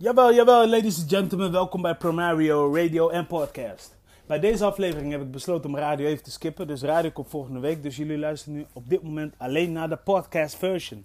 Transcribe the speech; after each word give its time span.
Jawel, 0.00 0.34
jawel, 0.34 0.68
ladies 0.68 1.00
and 1.00 1.08
gentlemen, 1.08 1.52
welkom 1.52 1.82
bij 1.82 1.94
Promario 1.94 2.74
Radio 2.74 3.08
en 3.08 3.26
Podcast. 3.26 3.96
Bij 4.26 4.38
deze 4.40 4.64
aflevering 4.64 5.12
heb 5.12 5.20
ik 5.20 5.30
besloten 5.30 5.70
om 5.70 5.76
radio 5.76 6.06
even 6.06 6.24
te 6.24 6.30
skippen, 6.30 6.66
dus 6.66 6.82
radio 6.82 7.10
komt 7.10 7.28
volgende 7.28 7.60
week. 7.60 7.82
Dus 7.82 7.96
jullie 7.96 8.18
luisteren 8.18 8.54
nu 8.54 8.66
op 8.72 8.88
dit 8.88 9.02
moment 9.02 9.34
alleen 9.36 9.72
naar 9.72 9.88
de 9.88 9.96
podcast 9.96 10.56
version. 10.56 11.04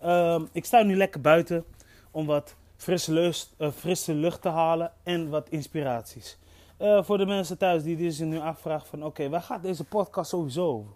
Ehm, 0.00 0.42
ik 0.52 0.64
sta 0.64 0.82
nu 0.82 0.96
lekker 0.96 1.20
buiten 1.20 1.64
om 2.10 2.26
wat 2.26 2.54
frisse, 2.76 3.34
eh, 3.56 3.70
frisse 3.70 4.14
lucht 4.14 4.42
te 4.42 4.48
halen 4.48 4.92
en 5.02 5.28
wat 5.28 5.48
inspiraties. 5.48 6.38
Eh, 6.76 7.02
voor 7.02 7.18
de 7.18 7.26
mensen 7.26 7.58
thuis 7.58 7.82
die 7.82 8.10
zich 8.10 8.26
nu 8.26 8.38
afvragen 8.38 8.86
van 8.86 9.04
oké, 9.04 9.28
waar 9.28 9.42
gaat 9.42 9.62
deze 9.62 9.84
podcast 9.84 10.30
sowieso 10.30 10.66
over? 10.66 10.92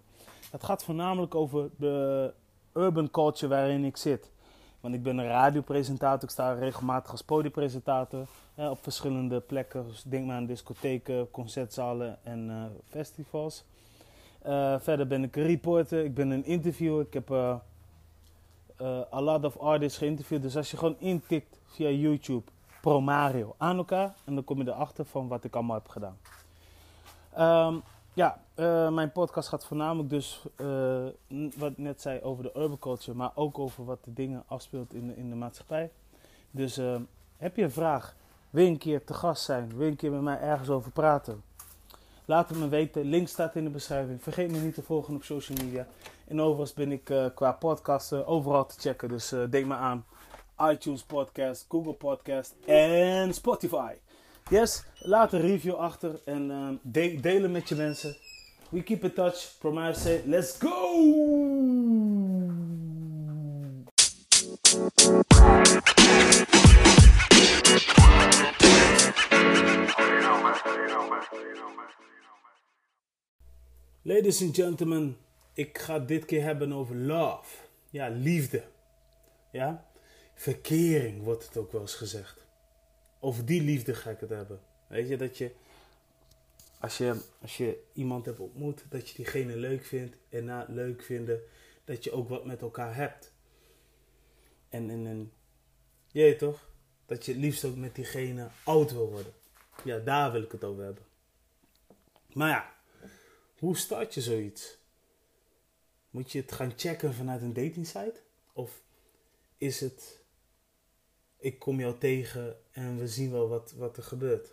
Het 0.51 0.63
gaat 0.63 0.83
voornamelijk 0.83 1.35
over 1.35 1.69
de 1.77 2.31
urban 2.73 3.11
culture 3.11 3.47
waarin 3.47 3.85
ik 3.85 3.97
zit. 3.97 4.31
Want 4.81 4.93
ik 4.93 5.03
ben 5.03 5.17
een 5.17 5.27
radiopresentator, 5.27 6.23
ik 6.23 6.29
sta 6.29 6.53
regelmatig 6.53 7.11
als 7.11 7.21
podiumpresentator 7.21 8.27
op 8.55 8.83
verschillende 8.83 9.39
plekken. 9.39 9.87
Dus 9.87 10.03
denk 10.03 10.25
maar 10.25 10.35
aan 10.35 10.45
discotheken, 10.45 11.31
concertzalen 11.31 12.17
en 12.23 12.49
uh, 12.49 12.63
festivals. 12.87 13.63
Uh, 14.45 14.79
verder 14.79 15.07
ben 15.07 15.23
ik 15.23 15.35
een 15.35 15.43
reporter, 15.43 16.03
ik 16.03 16.13
ben 16.13 16.29
een 16.29 16.45
interviewer. 16.45 17.05
Ik 17.05 17.13
heb 17.13 17.29
uh, 17.29 17.55
a 19.13 19.21
lot 19.21 19.45
of 19.45 19.57
artists 19.57 19.97
geïnterviewd. 19.97 20.41
Dus 20.41 20.57
als 20.57 20.71
je 20.71 20.77
gewoon 20.77 20.99
intikt 20.99 21.59
via 21.65 21.89
YouTube 21.89 22.51
Pro 22.81 23.01
Mario 23.01 23.55
aan 23.57 23.77
elkaar, 23.77 24.13
en 24.25 24.35
dan 24.35 24.43
kom 24.43 24.57
je 24.57 24.67
erachter 24.67 25.05
van 25.05 25.27
wat 25.27 25.43
ik 25.43 25.55
allemaal 25.55 25.81
heb 25.83 25.87
gedaan. 25.87 26.17
Um, 27.73 27.83
ja, 28.19 28.41
uh, 28.55 28.89
mijn 28.89 29.11
podcast 29.11 29.49
gaat 29.49 29.65
voornamelijk 29.65 30.09
dus, 30.09 30.43
uh, 30.57 31.05
wat 31.57 31.71
ik 31.71 31.77
net 31.77 32.01
zei, 32.01 32.21
over 32.21 32.43
de 32.43 32.51
urban 32.55 32.79
culture, 32.79 33.17
maar 33.17 33.31
ook 33.35 33.59
over 33.59 33.85
wat 33.85 34.03
de 34.03 34.13
dingen 34.13 34.43
afspeelt 34.47 34.93
in 34.93 35.07
de, 35.07 35.15
in 35.15 35.29
de 35.29 35.35
maatschappij. 35.35 35.91
Dus 36.51 36.77
uh, 36.77 36.95
heb 37.37 37.55
je 37.55 37.63
een 37.63 37.71
vraag, 37.71 38.15
wil 38.49 38.63
je 38.63 38.69
een 38.69 38.77
keer 38.77 39.03
te 39.03 39.13
gast 39.13 39.43
zijn, 39.43 39.69
wil 39.75 39.85
je 39.85 39.91
een 39.91 39.97
keer 39.97 40.11
met 40.11 40.21
mij 40.21 40.39
ergens 40.39 40.69
over 40.69 40.91
praten? 40.91 41.43
Laat 42.25 42.49
het 42.49 42.57
me 42.57 42.67
weten, 42.67 43.03
link 43.03 43.27
staat 43.27 43.55
in 43.55 43.63
de 43.63 43.69
beschrijving. 43.69 44.23
Vergeet 44.23 44.51
me 44.51 44.57
niet 44.57 44.73
te 44.73 44.83
volgen 44.83 45.15
op 45.15 45.23
social 45.23 45.57
media. 45.63 45.87
En 46.27 46.41
overigens 46.41 46.73
ben 46.73 46.91
ik 46.91 47.31
qua 47.35 47.51
podcasten 47.51 48.27
overal 48.27 48.65
te 48.65 48.79
checken, 48.79 49.09
dus 49.09 49.33
denk 49.49 49.65
maar 49.65 49.77
aan 49.77 50.05
iTunes 50.71 51.03
Podcast, 51.03 51.65
Google 51.69 51.93
Podcast 51.93 52.55
en 52.65 53.33
Spotify. 53.33 53.93
Yes, 54.49 54.83
laat 54.99 55.33
een 55.33 55.41
review 55.41 55.73
achter 55.73 56.19
en 56.25 56.79
de 56.83 57.19
delen 57.19 57.51
met 57.51 57.69
je 57.69 57.75
mensen. 57.75 58.17
We 58.69 58.83
keep 58.83 59.03
in 59.03 59.13
touch. 59.13 59.55
Promise 59.59 60.21
let's 60.25 60.57
go! 60.59 61.03
Ladies 74.01 74.41
and 74.41 74.55
gentlemen, 74.55 75.17
ik 75.53 75.77
ga 75.77 75.99
dit 75.99 76.25
keer 76.25 76.43
hebben 76.43 76.73
over 76.73 76.95
love. 76.95 77.55
Ja, 77.89 78.07
liefde. 78.07 78.63
Ja, 79.51 79.85
verkering 80.33 81.23
wordt 81.23 81.45
het 81.45 81.57
ook 81.57 81.71
wel 81.71 81.81
eens 81.81 81.95
gezegd 81.95 82.47
over 83.19 83.45
die 83.45 83.61
liefde 83.61 83.93
ga 83.93 84.09
ik 84.09 84.19
het 84.19 84.29
hebben. 84.29 84.59
Weet 84.87 85.07
je, 85.07 85.17
dat 85.17 85.37
je 85.37 85.51
als 86.79 86.97
je, 86.97 87.21
als 87.41 87.57
je 87.57 87.83
iemand 87.93 88.25
hebt 88.25 88.39
ontmoet, 88.39 88.85
dat 88.89 89.09
je 89.09 89.15
diegene 89.15 89.55
leuk 89.55 89.85
vindt 89.85 90.15
en 90.29 90.45
na 90.45 90.65
leuk 90.69 91.01
vinden, 91.01 91.41
dat 91.83 92.03
je 92.03 92.11
ook 92.11 92.29
wat 92.29 92.45
met 92.45 92.61
elkaar 92.61 92.95
hebt. 92.95 93.33
En, 94.69 94.89
en, 94.89 95.05
en 95.07 95.31
je 96.07 96.35
toch? 96.35 96.69
Dat 97.05 97.25
je 97.25 97.31
het 97.31 97.41
liefst 97.41 97.65
ook 97.65 97.75
met 97.75 97.95
diegene 97.95 98.47
oud 98.63 98.91
wil 98.91 99.09
worden. 99.09 99.33
Ja, 99.83 99.99
daar 99.99 100.31
wil 100.31 100.41
ik 100.41 100.51
het 100.51 100.63
over 100.63 100.83
hebben. 100.83 101.03
Maar 102.33 102.49
ja, 102.49 102.73
hoe 103.57 103.77
start 103.77 104.13
je 104.13 104.21
zoiets? 104.21 104.77
Moet 106.09 106.31
je 106.31 106.41
het 106.41 106.51
gaan 106.51 106.73
checken 106.75 107.13
vanuit 107.13 107.41
een 107.41 107.53
datingsite? 107.53 108.21
Of 108.53 108.81
is 109.57 109.79
het 109.79 110.19
ik 111.39 111.59
kom 111.59 111.79
jou 111.79 111.97
tegen 111.97 112.57
en 112.79 112.97
we 112.97 113.07
zien 113.07 113.31
wel 113.31 113.47
wat, 113.47 113.73
wat 113.77 113.97
er 113.97 114.03
gebeurt. 114.03 114.49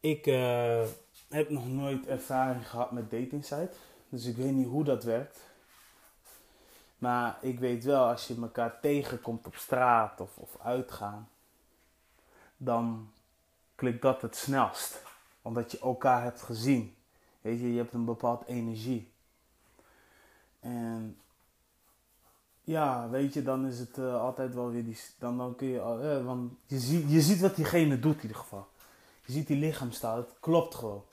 Ik 0.00 0.26
uh, 0.26 0.86
heb 1.28 1.50
nog 1.50 1.68
nooit 1.68 2.06
ervaring 2.06 2.68
gehad 2.68 2.92
met 2.92 3.10
dating 3.10 3.44
site, 3.44 3.70
dus 4.08 4.24
ik 4.24 4.36
weet 4.36 4.52
niet 4.52 4.66
hoe 4.66 4.84
dat 4.84 5.04
werkt. 5.04 5.38
Maar 6.98 7.38
ik 7.40 7.58
weet 7.58 7.84
wel, 7.84 8.06
als 8.06 8.26
je 8.26 8.36
elkaar 8.40 8.80
tegenkomt 8.80 9.46
op 9.46 9.54
straat 9.54 10.20
of, 10.20 10.36
of 10.36 10.56
uitgaan, 10.60 11.28
dan 12.56 13.12
klikt 13.74 14.02
dat 14.02 14.22
het 14.22 14.36
snelst. 14.36 15.02
Omdat 15.42 15.70
je 15.70 15.78
elkaar 15.78 16.22
hebt 16.22 16.42
gezien. 16.42 16.96
Weet 17.40 17.60
je, 17.60 17.72
je 17.72 17.78
hebt 17.78 17.92
een 17.92 18.04
bepaald 18.04 18.46
energie. 18.46 19.12
En 20.60 21.18
ja, 22.68 23.08
weet 23.08 23.34
je, 23.34 23.42
dan 23.42 23.66
is 23.66 23.78
het 23.78 23.98
uh, 23.98 24.20
altijd 24.20 24.54
wel 24.54 24.70
weer 24.70 24.84
die. 24.84 24.98
Dan, 25.18 25.36
dan 25.38 25.54
kun 25.54 25.66
je. 25.66 25.78
Uh, 25.78 26.24
want 26.24 26.52
je, 26.66 26.78
ziet, 26.78 27.10
je 27.10 27.20
ziet 27.20 27.40
wat 27.40 27.56
diegene 27.56 27.98
doet 27.98 28.16
in 28.16 28.22
ieder 28.22 28.36
geval. 28.36 28.68
Je 29.24 29.32
ziet 29.32 29.46
die 29.46 29.56
lichaamstaal, 29.56 30.16
het 30.16 30.34
klopt 30.40 30.74
gewoon. 30.74 31.04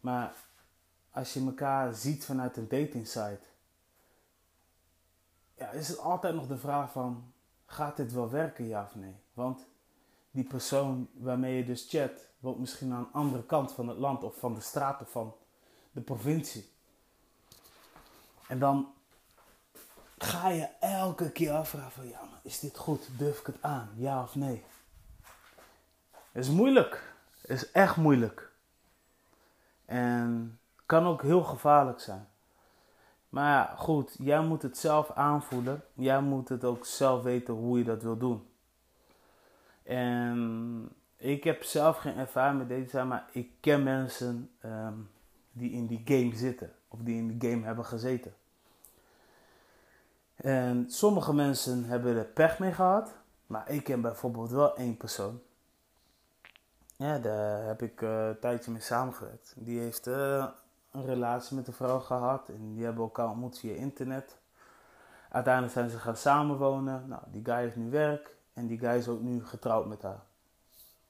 Maar 0.00 0.34
als 1.10 1.32
je 1.32 1.44
elkaar 1.44 1.94
ziet 1.94 2.24
vanuit 2.24 2.56
een 2.56 2.68
dating 2.68 3.06
site. 3.06 3.40
Ja, 5.54 5.70
is 5.70 5.88
het 5.88 5.98
altijd 5.98 6.34
nog 6.34 6.46
de 6.46 6.58
vraag 6.58 6.92
van. 6.92 7.32
Gaat 7.66 7.96
dit 7.96 8.12
wel 8.12 8.30
werken, 8.30 8.66
ja 8.66 8.82
of 8.82 8.94
nee? 8.94 9.16
Want 9.34 9.66
die 10.30 10.44
persoon 10.44 11.08
waarmee 11.12 11.56
je 11.56 11.64
dus 11.64 11.86
chat. 11.88 12.28
woont 12.38 12.58
misschien 12.58 12.92
aan 12.92 12.98
een 12.98 13.12
andere 13.12 13.44
kant 13.44 13.72
van 13.72 13.88
het 13.88 13.98
land 13.98 14.22
of 14.22 14.38
van 14.38 14.54
de 14.54 14.60
straat 14.60 15.00
of 15.00 15.10
van 15.10 15.34
de 15.90 16.00
provincie. 16.00 16.68
En 18.48 18.58
dan 18.58 18.94
ga 20.18 20.48
je 20.48 20.68
elke 20.80 21.30
keer 21.30 21.52
afvragen 21.52 21.92
van 21.92 22.08
ja, 22.08 22.20
is 22.42 22.60
dit 22.60 22.76
goed? 22.76 23.08
Durf 23.18 23.38
ik 23.38 23.46
het 23.46 23.56
aan? 23.60 23.88
Ja 23.94 24.22
of 24.22 24.34
nee? 24.34 24.64
Is 26.32 26.48
moeilijk. 26.48 27.14
Is 27.42 27.70
echt 27.70 27.96
moeilijk. 27.96 28.50
En 29.84 30.58
kan 30.86 31.06
ook 31.06 31.22
heel 31.22 31.42
gevaarlijk 31.42 32.00
zijn. 32.00 32.28
Maar 33.28 33.52
ja, 33.52 33.74
goed, 33.76 34.16
jij 34.18 34.40
moet 34.40 34.62
het 34.62 34.78
zelf 34.78 35.10
aanvoelen. 35.10 35.82
Jij 35.94 36.20
moet 36.20 36.48
het 36.48 36.64
ook 36.64 36.86
zelf 36.86 37.22
weten 37.22 37.54
hoe 37.54 37.78
je 37.78 37.84
dat 37.84 38.02
wil 38.02 38.16
doen. 38.16 38.46
En 39.82 40.88
ik 41.16 41.44
heb 41.44 41.62
zelf 41.62 41.96
geen 41.96 42.16
ervaring 42.16 42.58
met 42.58 42.68
deze 42.68 43.04
maar 43.04 43.28
ik 43.32 43.50
ken 43.60 43.82
mensen 43.82 44.50
um, 44.64 45.10
die 45.52 45.70
in 45.70 45.86
die 45.86 46.02
game 46.04 46.36
zitten. 46.36 46.72
Of 46.88 46.98
die 47.00 47.16
in 47.16 47.38
die 47.38 47.50
game 47.50 47.64
hebben 47.64 47.84
gezeten. 47.84 48.34
En 50.36 50.90
sommige 50.90 51.34
mensen 51.34 51.84
hebben 51.84 52.16
er 52.16 52.24
pech 52.24 52.58
mee 52.58 52.72
gehad. 52.72 53.14
Maar 53.46 53.70
ik 53.70 53.84
ken 53.84 54.00
bijvoorbeeld 54.00 54.50
wel 54.50 54.76
één 54.76 54.96
persoon. 54.96 55.40
Ja, 56.96 57.18
daar 57.18 57.66
heb 57.66 57.82
ik 57.82 58.00
uh, 58.00 58.26
een 58.26 58.38
tijdje 58.38 58.70
mee 58.70 58.80
samengewerkt. 58.80 59.54
Die 59.56 59.80
heeft 59.80 60.06
uh, 60.06 60.46
een 60.90 61.04
relatie 61.04 61.56
met 61.56 61.66
een 61.66 61.72
vrouw 61.72 62.00
gehad. 62.00 62.48
En 62.48 62.74
die 62.74 62.84
hebben 62.84 63.02
elkaar 63.02 63.28
ontmoet 63.28 63.58
via 63.58 63.74
internet. 63.74 64.36
Uiteindelijk 65.30 65.74
zijn 65.74 65.90
ze 65.90 65.98
gaan 65.98 66.16
samenwonen. 66.16 67.08
Nou, 67.08 67.22
die 67.26 67.44
guy 67.44 67.56
heeft 67.56 67.76
nu 67.76 67.90
werk. 67.90 68.34
En 68.52 68.66
die 68.66 68.78
guy 68.78 68.96
is 68.96 69.08
ook 69.08 69.20
nu 69.20 69.46
getrouwd 69.46 69.86
met 69.86 70.02
haar. 70.02 70.20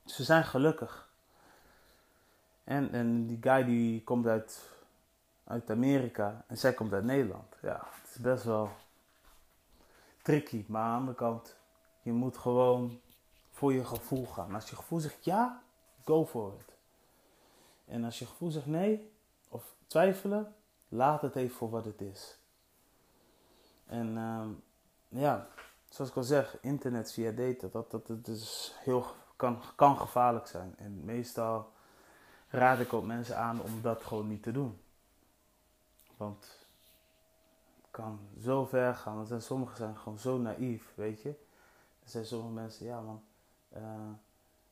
Ze 0.05 0.25
zijn 0.25 0.45
gelukkig. 0.45 1.09
En, 2.65 2.93
en 2.93 3.27
die 3.27 3.39
guy 3.41 3.65
die 3.65 4.05
komt 4.05 4.27
uit, 4.27 4.71
uit 5.45 5.71
Amerika. 5.71 6.45
En 6.47 6.59
zij 6.59 6.73
komt 6.73 6.93
uit 6.93 7.05
Nederland. 7.05 7.55
Ja, 7.63 7.87
het 8.03 8.11
is 8.15 8.21
best 8.21 8.45
wel 8.45 8.71
tricky. 10.27 10.65
Maar 10.69 10.83
aan 10.83 10.91
de 10.91 10.99
andere 10.99 11.17
kant, 11.17 11.57
je 12.03 12.13
moet 12.13 12.37
gewoon 12.37 13.01
voor 13.51 13.73
je 13.73 13.85
gevoel 13.85 14.27
gaan. 14.27 14.55
Als 14.55 14.71
je 14.71 14.77
gevoel 14.77 15.01
zegt 15.01 15.25
ja, 15.25 15.63
go 16.05 16.27
for 16.27 16.55
it. 16.59 16.75
En 17.85 18.05
als 18.05 18.19
je 18.19 18.27
gevoel 18.27 18.51
zegt 18.51 18.67
nee, 18.67 19.13
of 19.49 19.75
twijfelen, 19.87 20.55
laat 20.89 21.23
het 21.23 21.37
even 21.37 21.57
voor 21.57 21.71
wat 21.71 21.85
het 21.85 22.01
is. 22.01 22.39
En 23.87 24.17
uh, 24.17 24.47
ja, 25.21 25.49
zoals 25.89 26.11
ik 26.11 26.17
al 26.17 26.23
zeg, 26.23 26.59
internet 26.61 27.13
via 27.13 27.31
data, 27.31 27.69
dat, 27.73 27.91
dat, 27.91 28.07
dat 28.07 28.27
is 28.27 28.75
heel, 28.79 29.07
kan, 29.37 29.61
kan 29.77 29.99
gevaarlijk 29.99 30.47
zijn. 30.47 30.75
En 30.79 31.05
meestal 31.05 31.73
raad 32.49 32.81
ik 32.81 32.93
ook 32.93 33.05
mensen 33.05 33.37
aan 33.37 33.61
om 33.63 33.83
dat 33.83 34.03
gewoon 34.03 34.29
niet 34.29 34.43
te 34.43 34.53
doen. 34.53 34.81
Want 36.17 36.66
kan 37.97 38.21
zo 38.41 38.65
ver 38.65 38.95
gaan. 38.95 39.27
Want 39.27 39.43
sommigen 39.43 39.77
zijn 39.77 39.97
gewoon 39.97 40.19
zo 40.19 40.39
naïef, 40.39 40.93
weet 40.95 41.23
je. 41.23 41.29
Er 42.03 42.11
zijn 42.11 42.27
sommige 42.27 42.53
mensen, 42.53 42.87
ja 42.87 43.01
man, 43.01 43.23
uh, 43.77 43.83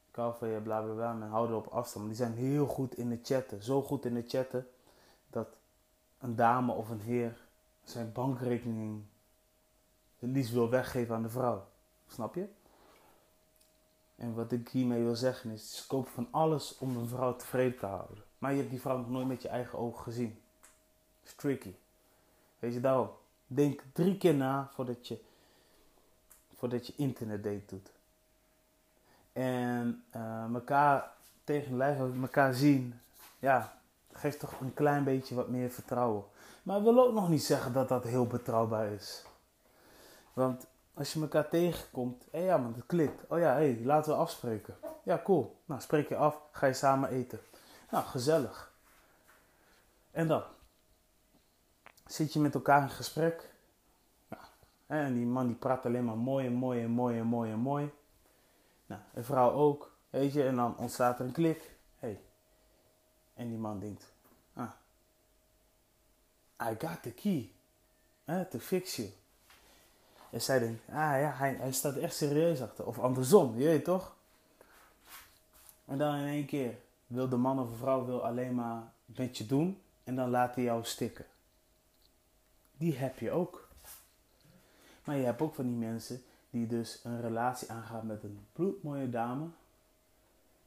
ik 0.09 0.17
hou 0.17 0.35
van 0.39 0.49
je, 0.49 0.61
bla 0.61 0.83
bla 0.83 0.95
bla, 0.95 1.13
men 1.13 1.29
houden 1.29 1.57
op 1.57 1.67
afstand. 1.67 2.05
Maar 2.05 2.15
die 2.15 2.25
zijn 2.25 2.35
heel 2.35 2.67
goed 2.67 2.97
in 2.97 3.09
de 3.09 3.19
chatten. 3.23 3.63
Zo 3.63 3.83
goed 3.83 4.05
in 4.05 4.15
de 4.15 4.25
chatten 4.27 4.67
dat 5.31 5.49
een 6.19 6.37
dame 6.37 6.73
of 6.73 6.91
een 6.91 7.01
heer 7.01 7.37
zijn 7.83 8.13
bankrekening 8.13 9.03
het 10.19 10.31
liefst 10.31 10.53
wil 10.53 10.71
weggeven 10.71 11.15
aan 11.15 11.23
de 11.23 11.29
vrouw. 11.29 11.67
Snap 12.07 12.35
je? 12.35 12.49
En 14.17 14.35
wat 14.35 14.53
ik 14.53 14.69
hiermee 14.69 15.03
wil 15.03 15.17
zeggen 15.17 15.51
is, 15.51 15.77
ze 15.77 15.87
kopen 15.87 16.13
van 16.13 16.29
alles 16.31 16.79
om 16.79 16.97
een 16.97 17.09
vrouw 17.09 17.37
tevreden 17.37 17.79
te 17.79 17.87
houden. 17.87 18.25
Maar 18.39 18.51
je 18.53 18.59
hebt 18.59 18.71
die 18.71 18.81
vrouw 18.81 18.97
nog 18.97 19.11
nooit 19.11 19.27
met 19.27 19.43
je 19.43 19.49
eigen 19.49 19.79
ogen 19.79 20.03
gezien. 20.03 20.43
Dat 21.23 21.39
tricky. 21.39 21.75
Weet 22.65 22.75
je? 22.75 23.07
Denk 23.47 23.83
drie 23.93 24.17
keer 24.17 24.35
na 24.35 24.69
voordat 24.73 25.09
je, 25.09 25.21
voordat 26.55 26.87
je 26.87 26.93
internetdate 26.97 27.63
doet. 27.67 27.91
En 29.33 30.05
elkaar 30.55 31.13
tegen 31.45 31.77
lijf 31.77 31.99
elkaar 32.23 32.55
zien, 32.55 33.01
ja, 33.39 33.79
geeft 34.13 34.39
toch 34.39 34.61
een 34.61 34.75
klein 34.75 35.05
beetje 35.05 35.35
wat 35.35 35.49
meer 35.49 35.71
vertrouwen. 35.71 36.25
Maar 36.63 36.77
ik 36.77 36.83
wil 36.83 37.07
ook 37.07 37.15
nog 37.15 37.29
niet 37.29 37.45
zeggen 37.45 37.73
dat 37.73 37.89
dat 37.89 38.05
heel 38.05 38.27
betrouwbaar 38.27 38.93
is. 38.93 39.25
Want 40.33 40.67
als 40.95 41.13
je 41.13 41.21
elkaar 41.21 41.49
tegenkomt, 41.49 42.25
hé 42.31 42.39
ja 42.39 42.57
man, 42.57 42.75
het 42.75 42.87
klikt. 42.87 43.23
Oh 43.29 43.39
ja, 43.39 43.55
hé, 43.55 43.73
hey, 43.73 43.81
laten 43.85 44.13
we 44.13 44.19
afspreken. 44.19 44.77
Ja, 45.03 45.21
cool. 45.25 45.61
Nou, 45.65 45.81
spreek 45.81 46.09
je 46.09 46.17
af, 46.17 46.41
ga 46.53 46.67
je 46.67 46.73
samen 46.73 47.09
eten. 47.09 47.41
Nou, 47.91 48.05
gezellig. 48.05 48.73
En 50.11 50.29
dan 50.29 50.43
zit 52.07 52.33
je 52.33 52.41
met 52.41 52.55
elkaar 52.55 52.83
in 52.83 52.91
gesprek. 52.91 53.51
Ja. 54.29 54.39
En 54.87 55.15
die 55.15 55.27
man 55.27 55.47
die 55.47 55.57
praat 55.57 55.87
alleen 55.87 56.05
maar 56.05 56.17
mooi 56.17 56.47
en 56.47 56.53
mooi 56.53 56.83
en 56.83 56.91
mooi 56.91 57.19
en 57.19 57.27
mooi 57.27 57.53
en 57.53 57.59
mooi. 57.59 57.93
Nou, 58.87 59.01
een 59.15 59.25
vrouw 59.25 59.51
ook, 59.51 59.97
weet 60.11 60.33
je. 60.33 60.45
En 60.47 60.57
dan 60.57 60.77
ontstaat 60.77 61.19
er 61.19 61.25
een 61.25 61.33
klik. 61.33 61.77
Hey. 61.99 62.21
En 63.35 63.49
die 63.49 63.59
man 63.59 63.79
denkt, 63.79 64.13
ah, 64.55 64.71
I 66.63 66.75
got 66.79 67.03
the 67.03 67.11
key 67.11 67.51
eh, 68.25 68.41
to 68.41 68.59
fix 68.59 68.97
you. 68.97 69.09
En 70.31 70.43
zij 70.43 70.59
denkt, 70.59 70.83
ah 70.89 70.95
ja, 70.95 71.33
hij, 71.35 71.55
hij 71.55 71.73
staat 71.73 71.97
echt 71.97 72.15
serieus 72.15 72.63
achter. 72.63 72.87
Of 72.87 72.99
andersom, 72.99 73.59
je 73.59 73.65
weet 73.65 73.85
toch? 73.85 74.15
En 75.85 75.99
dan 75.99 76.15
in 76.15 76.27
één 76.27 76.47
keer 76.47 76.79
wil 77.07 77.29
de 77.29 77.37
man 77.37 77.61
of 77.61 77.71
de 77.71 77.77
vrouw 77.77 78.05
wil 78.05 78.25
alleen 78.25 78.55
maar 78.55 78.83
met 79.05 79.39
je 79.39 79.47
doen. 79.47 79.83
En 80.05 80.17
dan 80.17 80.31
laat 80.31 80.55
hij 80.55 80.65
jou 80.65 80.85
stikken. 80.85 81.25
Die 82.85 82.97
heb 82.97 83.19
je 83.19 83.31
ook. 83.31 83.69
Maar 85.05 85.17
je 85.17 85.25
hebt 85.25 85.41
ook 85.41 85.55
van 85.55 85.67
die 85.67 85.77
mensen 85.77 86.23
die 86.51 86.67
dus 86.67 87.01
een 87.03 87.21
relatie 87.21 87.71
aangaan 87.71 88.07
met 88.07 88.23
een 88.23 88.47
bloedmooie 88.53 89.11
dame. 89.11 89.47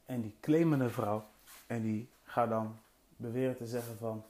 En 0.05 0.21
die 0.21 0.35
claimen 0.39 0.79
een 0.79 0.91
vrouw. 0.91 1.25
En 1.67 1.81
die 1.81 2.09
gaat 2.23 2.49
dan 2.49 2.77
beweren 3.15 3.57
te 3.57 3.67
zeggen 3.67 3.97
van... 3.97 4.23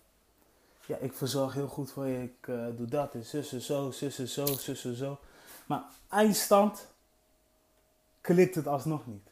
Ja, 0.85 0.97
ik 0.97 1.13
verzorg 1.13 1.53
heel 1.53 1.67
goed 1.67 1.91
voor 1.91 2.05
je. 2.05 2.23
Ik 2.23 2.47
uh, 2.47 2.65
doe 2.77 2.87
dat 2.87 3.13
en 3.13 3.25
zussen 3.25 3.61
zo, 3.61 3.91
zussen 3.91 4.27
zo, 4.27 4.45
zussen 4.45 4.95
zo. 4.95 5.19
Maar 5.65 5.83
eindstand 6.09 6.87
klikt 8.21 8.55
het 8.55 8.67
alsnog 8.67 9.07
niet. 9.07 9.29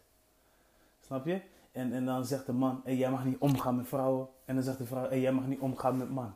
Snap 1.06 1.26
je? 1.26 1.42
En, 1.72 1.94
en 1.94 2.06
dan 2.06 2.26
zegt 2.26 2.46
de 2.46 2.54
man, 2.54 2.82
hey, 2.84 2.96
jij 2.96 3.12
mag 3.12 3.26
niet 3.26 3.40
omgaan 3.40 3.76
met 3.76 3.88
vrouwen. 3.88 4.28
En 4.46 4.56
dan 4.56 4.64
zegt 4.64 4.78
de 4.78 4.86
vrouw, 4.86 5.08
hey, 5.10 5.20
jij 5.20 5.32
mag 5.32 5.46
niet 5.46 5.60
omgaan 5.60 5.98
met 5.98 6.10
man. 6.10 6.34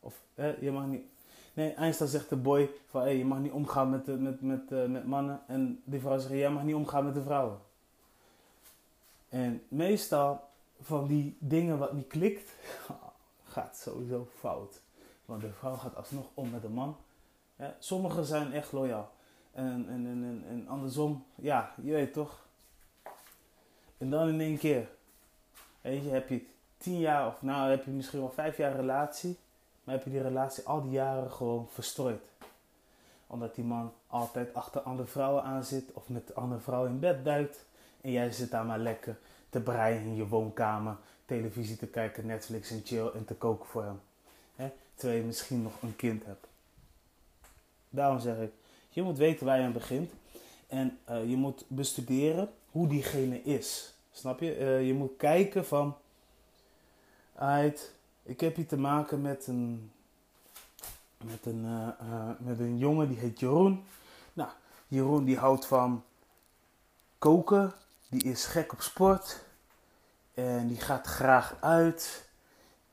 Of, 0.00 0.22
je 0.60 0.70
mag 0.72 0.86
niet... 0.86 1.14
Nee, 1.56 1.72
eindstand 1.72 2.10
zegt 2.10 2.28
de 2.28 2.36
boy 2.36 2.70
van, 2.86 3.02
hey, 3.02 3.16
je 3.16 3.24
mag 3.24 3.38
niet 3.38 3.52
omgaan 3.52 3.90
met, 3.90 4.20
met, 4.20 4.40
met, 4.40 4.70
uh, 4.70 4.84
met 4.84 5.06
mannen. 5.06 5.40
En 5.46 5.82
die 5.84 6.00
vrouw 6.00 6.18
zegt, 6.18 6.32
jij 6.32 6.50
mag 6.50 6.62
niet 6.62 6.74
omgaan 6.74 7.04
met 7.04 7.14
de 7.14 7.22
vrouwen. 7.22 7.58
En 9.28 9.62
meestal 9.68 10.48
van 10.80 11.06
die 11.06 11.36
dingen 11.38 11.78
wat 11.78 11.92
niet 11.92 12.06
klikt, 12.06 12.50
gaat 13.54 13.76
sowieso 13.76 14.28
fout. 14.38 14.80
Want 15.24 15.40
de 15.40 15.52
vrouw 15.52 15.74
gaat 15.74 15.96
alsnog 15.96 16.26
om 16.34 16.50
met 16.50 16.62
de 16.62 16.68
man. 16.68 16.96
Ja, 17.56 17.76
sommigen 17.78 18.24
zijn 18.24 18.52
echt 18.52 18.72
loyaal. 18.72 19.12
En, 19.52 19.86
en, 19.88 20.06
en, 20.06 20.44
en, 20.48 20.68
andersom, 20.68 21.24
ja, 21.34 21.74
je 21.82 21.92
weet 21.92 22.12
toch. 22.12 22.46
En 23.98 24.10
dan 24.10 24.28
in 24.28 24.40
één 24.40 24.58
keer, 24.58 24.88
weet 25.80 26.04
je, 26.04 26.10
heb 26.10 26.28
je 26.28 26.46
tien 26.76 26.98
jaar 26.98 27.26
of 27.26 27.42
nou 27.42 27.70
heb 27.70 27.84
je 27.84 27.90
misschien 27.90 28.20
wel 28.20 28.30
vijf 28.30 28.56
jaar 28.56 28.76
relatie. 28.76 29.38
Maar 29.86 29.94
heb 29.94 30.04
je 30.04 30.10
die 30.10 30.22
relatie 30.22 30.64
al 30.64 30.82
die 30.82 30.90
jaren 30.90 31.30
gewoon 31.30 31.68
verstrooid. 31.70 32.22
Omdat 33.26 33.54
die 33.54 33.64
man 33.64 33.92
altijd 34.06 34.54
achter 34.54 34.80
andere 34.80 35.08
vrouwen 35.08 35.42
aan 35.42 35.64
zit 35.64 35.92
of 35.92 36.08
met 36.08 36.34
andere 36.34 36.60
vrouwen 36.60 36.90
in 36.90 36.98
bed 36.98 37.24
duikt. 37.24 37.64
En 38.00 38.10
jij 38.10 38.32
zit 38.32 38.50
daar 38.50 38.64
maar 38.64 38.78
lekker 38.78 39.18
te 39.50 39.60
breien 39.60 40.02
in 40.02 40.16
je 40.16 40.28
woonkamer, 40.28 40.96
televisie 41.24 41.76
te 41.76 41.86
kijken, 41.86 42.26
Netflix 42.26 42.70
en 42.70 42.82
chill 42.84 43.10
en 43.14 43.24
te 43.24 43.34
koken 43.34 43.66
voor 43.66 43.82
hem. 43.82 44.00
Hè? 44.56 44.70
Terwijl 44.94 45.20
je 45.20 45.26
misschien 45.26 45.62
nog 45.62 45.82
een 45.82 45.96
kind 45.96 46.24
hebt. 46.24 46.46
Daarom 47.90 48.20
zeg 48.20 48.38
ik, 48.38 48.52
je 48.88 49.02
moet 49.02 49.18
weten 49.18 49.46
waar 49.46 49.58
je 49.58 49.64
aan 49.64 49.72
begint. 49.72 50.12
En 50.66 50.98
uh, 51.10 51.28
je 51.28 51.36
moet 51.36 51.64
bestuderen 51.68 52.50
hoe 52.70 52.88
diegene 52.88 53.42
is. 53.42 53.94
Snap 54.12 54.40
je? 54.40 54.58
Uh, 54.58 54.86
je 54.86 54.94
moet 54.94 55.16
kijken 55.16 55.66
van... 55.66 55.96
Uit, 57.34 57.94
ik 58.26 58.40
heb 58.40 58.56
hier 58.56 58.66
te 58.66 58.78
maken 58.78 59.20
met 59.20 59.46
een, 59.46 59.92
met 61.24 61.46
een, 61.46 61.64
uh, 61.64 62.30
met 62.38 62.58
een 62.58 62.78
jongen 62.78 63.08
die 63.08 63.18
heet 63.18 63.40
Jeroen. 63.40 63.84
Nou, 64.32 64.50
Jeroen 64.88 65.24
die 65.24 65.38
houdt 65.38 65.66
van 65.66 66.04
koken. 67.18 67.72
Die 68.08 68.22
is 68.22 68.44
gek 68.44 68.72
op 68.72 68.80
sport. 68.80 69.44
En 70.34 70.68
die 70.68 70.80
gaat 70.80 71.06
graag 71.06 71.56
uit. 71.60 72.28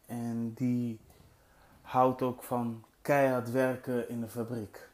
En 0.06 0.54
die 0.54 1.00
houdt 1.82 2.22
ook 2.22 2.44
van 2.44 2.84
keihard 3.02 3.52
werken 3.52 4.10
in 4.10 4.22
de 4.22 4.30
fabriek. 4.30 4.90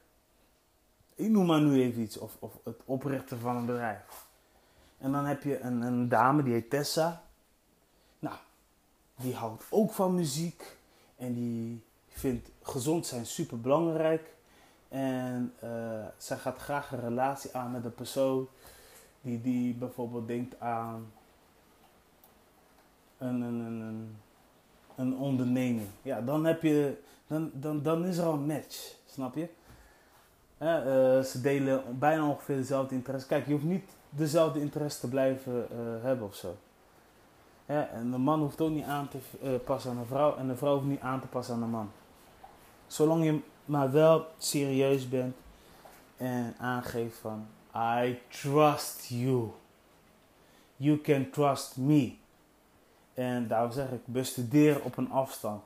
Ik 1.16 1.30
noem 1.30 1.46
maar 1.46 1.62
nu 1.62 1.82
even 1.82 2.02
iets. 2.02 2.18
Of, 2.18 2.38
of 2.40 2.60
het 2.64 2.82
oprichten 2.86 3.40
van 3.40 3.56
een 3.56 3.66
bedrijf. 3.66 4.28
En 4.98 5.12
dan 5.12 5.26
heb 5.26 5.44
je 5.44 5.60
een, 5.60 5.82
een 5.82 6.10
dame 6.10 6.44
die 6.44 6.54
heet 6.54 6.70
Tessa. 6.70 7.24
Die 9.22 9.36
houdt 9.36 9.64
ook 9.70 9.92
van 9.92 10.16
muziek. 10.16 10.78
En 11.16 11.34
die 11.34 11.84
vindt 12.08 12.50
gezond 12.62 13.06
zijn 13.06 13.26
super 13.26 13.62
belangrijk. 13.62 14.34
En 14.90 15.54
uh, 15.64 16.06
zij 16.18 16.38
gaat 16.38 16.58
graag 16.58 16.92
een 16.92 17.00
relatie 17.00 17.56
aan 17.56 17.72
met 17.72 17.86
een 17.86 17.94
persoon 17.94 18.48
die, 19.22 19.42
die 19.42 19.74
bijvoorbeeld 19.74 20.28
denkt 20.28 20.60
aan 20.60 21.12
een, 23.18 23.42
een, 23.42 23.60
een, 23.60 24.18
een 24.96 25.18
onderneming. 25.18 25.88
Ja, 26.02 26.22
dan, 26.22 26.46
heb 26.46 26.62
je, 26.62 26.98
dan, 27.28 27.52
dan, 27.54 27.82
dan 27.82 28.06
is 28.06 28.18
er 28.18 28.26
al 28.26 28.34
een 28.34 28.46
match, 28.46 28.96
snap 29.06 29.36
je? 29.36 29.48
Uh, 30.62 30.68
ze 31.24 31.42
delen 31.42 32.00
bijna 32.00 32.28
ongeveer 32.28 32.56
dezelfde 32.56 32.96
interesse. 32.96 33.28
Kijk, 33.28 33.46
je 33.46 33.52
hoeft 33.52 33.64
niet 33.64 33.90
dezelfde 34.10 34.60
interesse 34.60 35.00
te 35.00 35.10
blijven 35.10 35.68
uh, 35.72 36.04
hebben 36.04 36.28
of 36.28 36.36
zo. 36.36 36.56
En 37.70 38.12
de 38.12 38.18
man 38.18 38.40
hoeft 38.40 38.62
ook 38.62 38.70
niet 38.70 38.84
aan 38.84 39.08
te 39.08 39.18
uh, 39.44 39.56
passen 39.66 39.92
aan 39.92 39.98
de 39.98 40.06
vrouw 40.06 40.38
en 40.38 40.48
de 40.48 40.56
vrouw 40.56 40.74
hoeft 40.74 40.88
niet 40.88 41.00
aan 41.00 41.22
te 41.22 41.28
passen 41.28 41.54
aan 41.54 41.60
de 41.60 41.66
man. 41.66 41.92
Zolang 42.88 43.24
je 43.24 43.40
maar 43.66 43.92
wel 43.92 44.28
serieus 44.38 45.10
bent 45.10 45.36
en 46.18 46.56
aangeeft 46.58 47.18
van 47.18 47.48
I 47.76 48.20
trust 48.30 49.08
you. 49.08 49.52
You 50.76 51.02
can 51.02 51.30
trust 51.30 51.78
me. 51.78 52.16
En 53.14 53.48
daarom 53.48 53.72
zeg 53.72 53.92
ik, 53.92 54.02
bestudeer 54.06 54.84
op 54.84 54.98
een 54.98 55.12
afstand. 55.12 55.64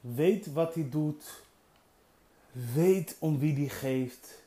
Weet 0.00 0.52
wat 0.52 0.74
hij 0.74 0.88
doet. 0.90 1.42
Weet 2.74 3.16
om 3.18 3.38
wie 3.38 3.54
die 3.54 3.70
geeft. 3.70 4.42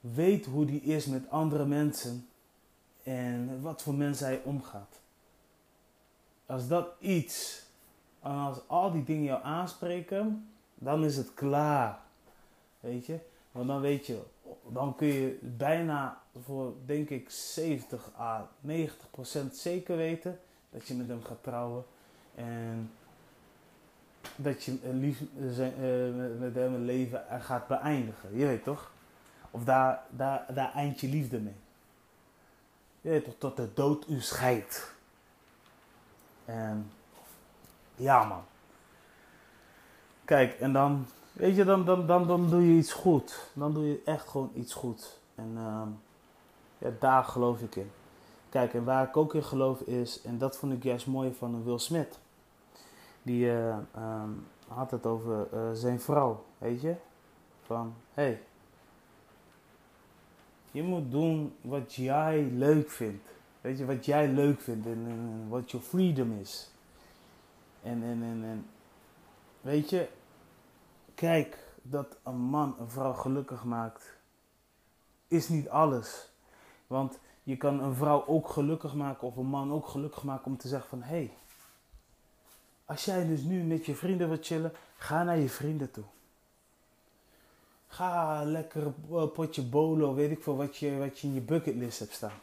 Weet 0.00 0.46
hoe 0.46 0.64
die 0.64 0.80
is 0.80 1.06
met 1.06 1.30
andere 1.30 1.66
mensen. 1.66 2.28
En 3.02 3.62
wat 3.62 3.82
voor 3.82 3.94
mensen 3.94 4.26
hij 4.26 4.40
omgaat. 4.44 5.00
Als 6.50 6.68
dat 6.68 6.88
iets, 6.98 7.62
als 8.20 8.58
al 8.66 8.92
die 8.92 9.04
dingen 9.04 9.24
jou 9.24 9.42
aanspreken, 9.42 10.50
dan 10.74 11.04
is 11.04 11.16
het 11.16 11.34
klaar. 11.34 11.98
Weet 12.80 13.06
je? 13.06 13.18
Want 13.52 13.66
dan 13.66 13.80
weet 13.80 14.06
je, 14.06 14.22
dan 14.68 14.94
kun 14.96 15.06
je 15.06 15.38
bijna 15.42 16.22
voor 16.44 16.74
denk 16.86 17.10
ik 17.10 17.30
70 17.30 18.10
à 18.18 18.48
90 18.60 19.10
procent 19.10 19.56
zeker 19.56 19.96
weten 19.96 20.40
dat 20.70 20.88
je 20.88 20.94
met 20.94 21.08
hem 21.08 21.22
gaat 21.22 21.42
trouwen. 21.42 21.84
En 22.34 22.90
dat 24.36 24.64
je 24.64 24.72
uh, 24.72 26.40
met 26.40 26.54
hem 26.54 26.74
een 26.74 26.84
leven 26.84 27.24
gaat 27.40 27.66
beëindigen. 27.66 28.36
Je 28.36 28.46
weet 28.46 28.64
toch? 28.64 28.92
Of 29.50 29.64
daar, 29.64 30.02
daar, 30.10 30.46
daar 30.54 30.72
eind 30.72 31.00
je 31.00 31.08
liefde 31.08 31.38
mee. 31.38 31.56
Je 33.00 33.08
weet 33.08 33.24
toch, 33.24 33.34
tot 33.38 33.56
de 33.56 33.68
dood 33.74 34.08
u 34.08 34.20
scheidt. 34.20 34.98
En 36.50 36.90
ja 37.94 38.24
man. 38.24 38.42
Kijk, 40.24 40.60
en 40.60 40.72
dan, 40.72 41.06
weet 41.32 41.56
je, 41.56 41.64
dan, 41.64 41.84
dan, 41.84 42.06
dan, 42.06 42.26
dan 42.26 42.50
doe 42.50 42.62
je 42.62 42.78
iets 42.78 42.92
goed. 42.92 43.50
Dan 43.52 43.74
doe 43.74 43.84
je 43.84 44.02
echt 44.04 44.28
gewoon 44.28 44.50
iets 44.54 44.74
goed. 44.74 45.18
En 45.34 45.50
uh, 45.54 45.82
ja, 46.78 46.90
daar 46.98 47.24
geloof 47.24 47.60
ik 47.60 47.76
in. 47.76 47.90
Kijk, 48.48 48.74
en 48.74 48.84
waar 48.84 49.08
ik 49.08 49.16
ook 49.16 49.34
in 49.34 49.44
geloof 49.44 49.80
is, 49.80 50.22
en 50.22 50.38
dat 50.38 50.56
vond 50.56 50.72
ik 50.72 50.82
juist 50.82 51.06
mooi 51.06 51.34
van 51.34 51.64
Will 51.64 51.78
Smith. 51.78 52.18
Die 53.22 53.44
uh, 53.46 53.76
um, 53.96 54.46
had 54.68 54.90
het 54.90 55.06
over 55.06 55.46
uh, 55.54 55.60
zijn 55.72 56.00
vrouw, 56.00 56.44
weet 56.58 56.80
je. 56.80 56.94
Van, 57.62 57.94
hé, 58.14 58.22
hey, 58.22 58.42
Je 60.70 60.82
moet 60.82 61.10
doen 61.10 61.54
wat 61.60 61.94
jij 61.94 62.42
leuk 62.42 62.90
vindt. 62.90 63.28
Weet 63.60 63.78
je, 63.78 63.84
wat 63.84 64.04
jij 64.04 64.28
leuk 64.28 64.60
vindt 64.60 64.86
en, 64.86 65.48
wat 65.48 65.70
je 65.70 65.80
freedom 65.80 66.38
is. 66.40 66.70
En, 67.82 68.02
en, 68.02 68.22
en, 68.22 68.44
en 68.44 68.66
weet 69.60 69.90
je, 69.90 70.08
kijk 71.14 71.58
dat 71.82 72.16
een 72.22 72.40
man 72.40 72.76
een 72.78 72.88
vrouw 72.88 73.12
gelukkig 73.12 73.64
maakt, 73.64 74.16
is 75.28 75.48
niet 75.48 75.68
alles. 75.68 76.28
Want 76.86 77.18
je 77.42 77.56
kan 77.56 77.82
een 77.82 77.94
vrouw 77.94 78.26
ook 78.26 78.48
gelukkig 78.48 78.94
maken 78.94 79.26
of 79.26 79.36
een 79.36 79.46
man 79.46 79.72
ook 79.72 79.86
gelukkig 79.86 80.22
maken 80.22 80.46
om 80.46 80.56
te 80.56 80.68
zeggen 80.68 80.88
van 80.88 81.02
hé, 81.02 81.08
hey, 81.08 81.36
als 82.84 83.04
jij 83.04 83.26
dus 83.26 83.42
nu 83.42 83.62
met 83.62 83.86
je 83.86 83.94
vrienden 83.94 84.28
wilt 84.28 84.46
chillen, 84.46 84.72
ga 84.96 85.22
naar 85.22 85.38
je 85.38 85.48
vrienden 85.48 85.90
toe. 85.90 86.04
Ga 87.86 88.44
lekker 88.44 88.92
potje 89.34 89.62
bolo, 89.62 90.14
weet 90.14 90.30
ik 90.30 90.42
veel 90.42 90.56
wat 90.56 90.76
je, 90.76 90.98
wat 90.98 91.18
je 91.18 91.26
in 91.26 91.34
je 91.34 91.40
bucketlist 91.40 91.98
hebt 91.98 92.12
staan. 92.12 92.38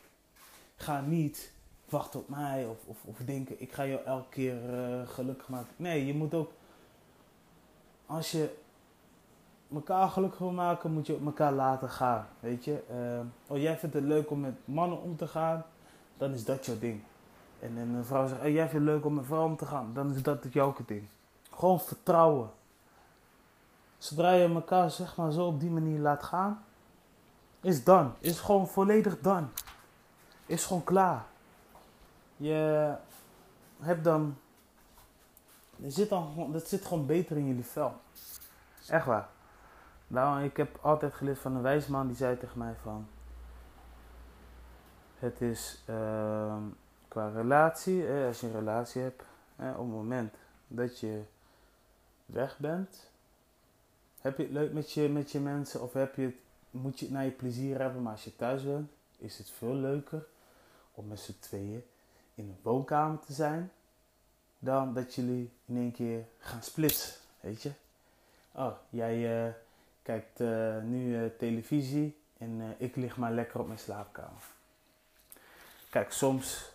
Ga 0.78 1.02
niet 1.02 1.52
wachten 1.90 2.20
op 2.20 2.30
mij 2.30 2.66
of, 2.66 2.78
of, 2.86 2.98
of 3.06 3.18
denken 3.18 3.62
ik 3.62 3.74
ga 3.74 3.86
jou 3.86 4.04
elke 4.06 4.30
keer 4.30 4.74
uh, 4.74 5.08
gelukkig 5.08 5.50
maken. 5.50 5.74
Nee, 5.76 6.06
je 6.06 6.14
moet 6.14 6.34
ook, 6.34 6.52
als 8.06 8.32
je 8.32 8.56
elkaar 9.74 10.10
gelukkig 10.10 10.40
wil 10.40 10.52
maken, 10.52 10.94
moet 10.94 11.08
je 11.08 11.20
elkaar 11.26 11.54
laten 11.54 11.90
gaan. 11.90 12.28
Weet 12.40 12.66
je, 12.66 12.84
uh, 12.92 13.54
oh 13.54 13.58
jij 13.58 13.78
vindt 13.78 13.96
het 13.96 14.04
leuk 14.04 14.30
om 14.30 14.40
met 14.40 14.56
mannen 14.66 15.02
om 15.02 15.16
te 15.16 15.28
gaan, 15.28 15.66
dan 16.18 16.34
is 16.34 16.46
dat 16.46 16.66
jouw 16.66 16.80
ding. 16.80 17.02
En, 17.60 17.78
en 17.78 17.94
een 17.94 18.06
vrouw 18.06 18.28
zegt, 18.28 18.42
oh, 18.42 18.48
jij 18.48 18.70
vindt 18.70 18.86
het 18.86 18.96
leuk 18.96 19.06
om 19.06 19.14
met 19.14 19.26
vrouw 19.26 19.46
om 19.46 19.56
te 19.56 19.66
gaan, 19.66 19.92
dan 19.94 20.14
is 20.14 20.24
dat 20.24 20.46
jouw 20.52 20.76
ding. 20.86 21.08
Gewoon 21.52 21.80
vertrouwen. 21.80 22.50
Zodra 23.98 24.32
je 24.32 24.54
elkaar 24.54 24.92
zeg 24.92 25.16
maar 25.16 25.32
zo 25.32 25.46
op 25.46 25.60
die 25.60 25.70
manier 25.70 26.00
laat 26.00 26.24
gaan, 26.24 26.64
is 27.62 27.84
dan. 27.84 28.14
Is 28.20 28.40
gewoon 28.40 28.68
volledig 28.68 29.20
dan. 29.20 29.50
Is 30.48 30.66
gewoon 30.66 30.84
klaar. 30.84 31.26
Je 32.38 32.96
hebt 33.80 34.04
dan. 34.04 34.38
Je 35.76 35.90
zit 35.90 36.10
dan, 36.10 36.50
dat 36.52 36.68
zit 36.68 36.86
gewoon 36.86 37.06
beter 37.06 37.38
in 37.38 37.48
jullie 37.48 37.66
vel. 37.66 37.94
Echt 38.88 39.06
waar. 39.06 39.30
Nou, 40.08 40.44
ik 40.44 40.58
heb 40.58 40.80
altijd 40.82 41.14
geleerd 41.14 41.40
van 41.40 41.56
een 41.56 41.62
wijsman 41.62 42.08
die 42.08 42.16
zei 42.16 42.38
tegen 42.38 42.58
mij 42.58 42.76
van. 42.82 43.08
Het 45.20 45.42
is 45.42 45.84
uh, 45.90 46.56
qua 47.08 47.30
relatie, 47.30 48.10
als 48.28 48.40
je 48.40 48.48
een 48.48 48.54
relatie 48.54 49.02
hebt, 49.02 49.22
op 49.56 49.66
het 49.66 49.88
moment 49.88 50.34
dat 50.68 51.00
je 51.00 51.24
weg 52.26 52.58
bent, 52.58 53.12
heb 54.22 54.38
je 54.38 54.44
het 54.44 54.52
leuk 54.52 54.74
met 54.74 54.92
je, 54.92 55.10
met 55.10 55.32
je 55.32 55.40
mensen 55.40 55.82
of 55.82 55.94
heb 55.94 56.16
je 56.16 56.38
moet 56.72 57.00
je 57.00 57.06
het 57.06 57.14
naar 57.14 57.24
je 57.24 57.32
plezier 57.32 57.80
hebben, 57.80 58.02
maar 58.02 58.12
als 58.12 58.24
je 58.24 58.36
thuis 58.36 58.64
bent, 58.64 58.92
is 59.18 59.38
het 59.38 59.50
veel 59.50 59.74
leuker 59.74 60.26
om 60.98 61.08
met 61.08 61.20
z'n 61.20 61.40
tweeën 61.40 61.84
in 62.36 62.48
een 62.48 62.60
woonkamer 62.62 63.20
te 63.20 63.34
zijn, 63.34 63.72
dan 64.60 64.94
dat 64.94 65.16
jullie 65.16 65.52
in 65.66 65.78
één 65.78 65.92
keer 65.92 66.26
gaan 66.38 66.64
splitsen, 66.64 67.14
weet 67.40 67.62
je. 67.62 67.72
Oh, 68.52 68.74
jij 68.90 69.46
uh, 69.48 69.54
kijkt 70.02 70.40
uh, 70.40 70.82
nu 70.82 71.24
uh, 71.24 71.30
televisie 71.38 72.18
en 72.38 72.76
ik 72.78 72.96
lig 72.96 73.18
maar 73.18 73.32
lekker 73.32 73.60
op 73.60 73.68
mijn 73.68 73.80
slaapkamer. 73.80 74.42
Kijk, 75.90 76.12
soms 76.12 76.72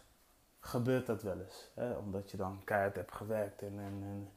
gebeurt 0.60 1.06
dat 1.06 1.22
wel 1.22 1.40
eens, 1.40 1.68
hè, 1.74 1.92
omdat 1.92 2.30
je 2.30 2.36
dan 2.36 2.60
keihard 2.64 2.94
hebt 2.94 3.12
gewerkt 3.12 3.62
en, 3.62 3.72
en, 3.78 4.28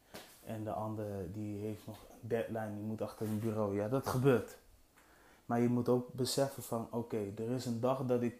en, 0.45 0.63
de 0.63 0.71
andere 0.71 1.31
die 1.31 1.59
heeft 1.59 1.87
nog 1.87 1.97
een 2.09 2.27
deadline, 2.27 2.73
die 2.75 2.83
moet 2.83 3.01
achter 3.01 3.27
een 3.27 3.39
bureau. 3.39 3.75
Ja, 3.75 3.87
dat 3.87 4.07
gebeurt. 4.07 4.57
Maar 5.45 5.59
je 5.59 5.69
moet 5.69 5.89
ook 5.89 6.13
beseffen 6.13 6.63
van, 6.63 6.87
oké, 6.91 7.31
er 7.37 7.49
is 7.49 7.65
een 7.65 7.79
dag 7.79 8.05
dat 8.05 8.21
ik 8.21 8.35